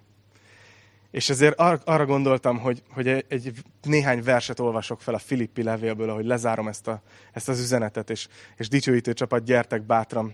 És 1.12 1.30
ezért 1.30 1.60
ar- 1.60 1.88
arra 1.88 2.06
gondoltam, 2.06 2.60
hogy, 2.60 2.84
hogy 2.90 3.08
egy 3.08 3.52
néhány 3.82 4.24
verset 4.24 4.60
olvasok 4.60 5.02
fel 5.02 5.14
a 5.14 5.20
Filippi 5.20 5.64
levélből, 5.64 6.10
ahogy 6.10 6.26
lezárom 6.26 6.68
ezt, 6.68 6.88
a, 6.88 7.02
ezt 7.34 7.50
az 7.50 7.60
üzenetet, 7.60 8.10
és, 8.10 8.28
és 8.58 8.68
dicsőítő 8.68 9.14
csapat, 9.14 9.44
gyertek 9.44 9.82
bátran. 9.82 10.34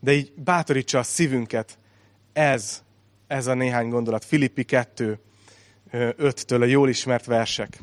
De 0.00 0.12
így 0.12 0.32
bátorítsa 0.36 0.98
a 0.98 1.02
szívünket 1.02 1.78
ez, 2.32 2.82
ez 3.26 3.46
a 3.46 3.54
néhány 3.54 3.88
gondolat. 3.88 4.24
Filippi 4.24 4.64
2, 4.64 5.18
5-től 5.92 6.60
a 6.60 6.64
jól 6.64 6.88
ismert 6.88 7.24
versek. 7.24 7.80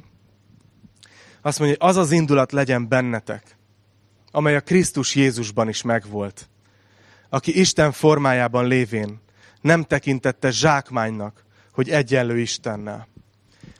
Azt 1.41 1.59
mondja, 1.59 1.77
hogy 1.79 1.89
az 1.89 1.95
az 1.95 2.11
indulat 2.11 2.51
legyen 2.51 2.87
bennetek, 2.87 3.57
amely 4.31 4.55
a 4.55 4.61
Krisztus 4.61 5.15
Jézusban 5.15 5.69
is 5.69 5.81
megvolt, 5.81 6.49
aki 7.29 7.59
Isten 7.59 7.91
formájában 7.91 8.67
lévén 8.67 9.21
nem 9.61 9.83
tekintette 9.83 10.51
zsákmánynak, 10.51 11.45
hogy 11.71 11.89
egyenlő 11.89 12.39
Istennel, 12.39 13.07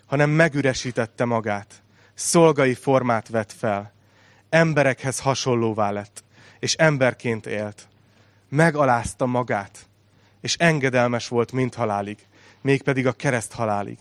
hanem 0.06 0.30
megüresítette 0.30 1.26
magát, 1.26 1.82
szolgai 2.14 2.74
formát 2.74 3.30
vett 3.30 3.52
fel, 3.52 3.94
emberekhez 4.50 5.20
hasonlóvá 5.20 5.92
lett, 5.92 6.24
és 6.60 6.74
emberként 6.74 7.46
élt. 7.46 7.88
Megalázta 8.50 9.26
magát, 9.26 9.88
és 10.42 10.56
engedelmes 10.56 11.28
volt 11.28 11.52
mint 11.52 11.76
halálig, 11.76 12.18
mégpedig 12.62 13.08
a 13.08 13.12
kereszt 13.12 13.54
halálig. 13.54 13.98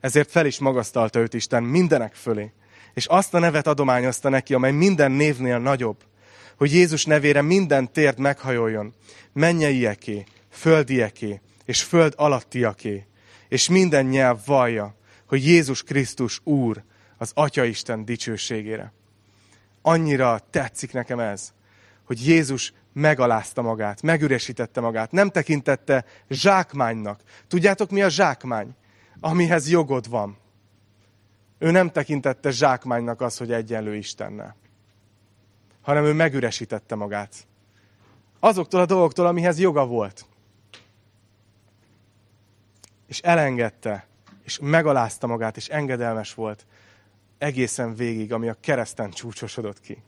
Ezért 0.00 0.30
fel 0.30 0.46
is 0.46 0.58
magasztalta 0.58 1.18
őt 1.18 1.34
Isten 1.34 1.62
mindenek 1.62 2.14
fölé, 2.14 2.52
és 2.94 3.06
azt 3.06 3.34
a 3.34 3.38
nevet 3.38 3.66
adományozta 3.66 4.28
neki, 4.28 4.54
amely 4.54 4.72
minden 4.72 5.10
névnél 5.10 5.58
nagyobb, 5.58 5.96
hogy 6.56 6.72
Jézus 6.72 7.04
nevére 7.04 7.42
minden 7.42 7.92
tért 7.92 8.18
meghajoljon, 8.18 8.94
mennyeieké, 9.32 10.24
földieké, 10.50 11.40
és 11.68 11.82
föld 11.82 12.14
alattiaké, 12.16 13.06
és 13.48 13.68
minden 13.68 14.04
nyelv 14.06 14.38
vallja, 14.46 14.94
hogy 15.26 15.46
Jézus 15.46 15.82
Krisztus 15.82 16.40
Úr 16.44 16.82
az 17.16 17.30
Atya 17.34 17.64
Isten 17.64 18.04
dicsőségére. 18.04 18.92
Annyira 19.82 20.40
tetszik 20.50 20.92
nekem 20.92 21.18
ez, 21.18 21.52
hogy 22.04 22.26
Jézus 22.26 22.72
megalázta 22.92 23.62
magát, 23.62 24.02
megüresítette 24.02 24.80
magát, 24.80 25.10
nem 25.10 25.30
tekintette 25.30 26.04
zsákmánynak. 26.28 27.20
Tudjátok, 27.48 27.90
mi 27.90 28.02
a 28.02 28.08
zsákmány? 28.08 28.74
Amihez 29.20 29.70
jogod 29.70 30.08
van. 30.08 30.36
Ő 31.58 31.70
nem 31.70 31.90
tekintette 31.90 32.50
zsákmánynak 32.50 33.20
az, 33.20 33.36
hogy 33.36 33.52
egyenlő 33.52 33.96
Istennel, 33.96 34.56
hanem 35.80 36.04
ő 36.04 36.12
megüresítette 36.12 36.94
magát. 36.94 37.46
Azoktól 38.40 38.80
a 38.80 38.86
dolgoktól, 38.86 39.26
amihez 39.26 39.58
joga 39.58 39.86
volt 39.86 40.26
és 43.08 43.20
elengedte, 43.20 44.06
és 44.44 44.58
megalázta 44.62 45.26
magát, 45.26 45.56
és 45.56 45.68
engedelmes 45.68 46.34
volt 46.34 46.66
egészen 47.38 47.94
végig, 47.94 48.32
ami 48.32 48.48
a 48.48 48.56
kereszten 48.60 49.10
csúcsosodott 49.10 49.80
ki. 49.80 50.02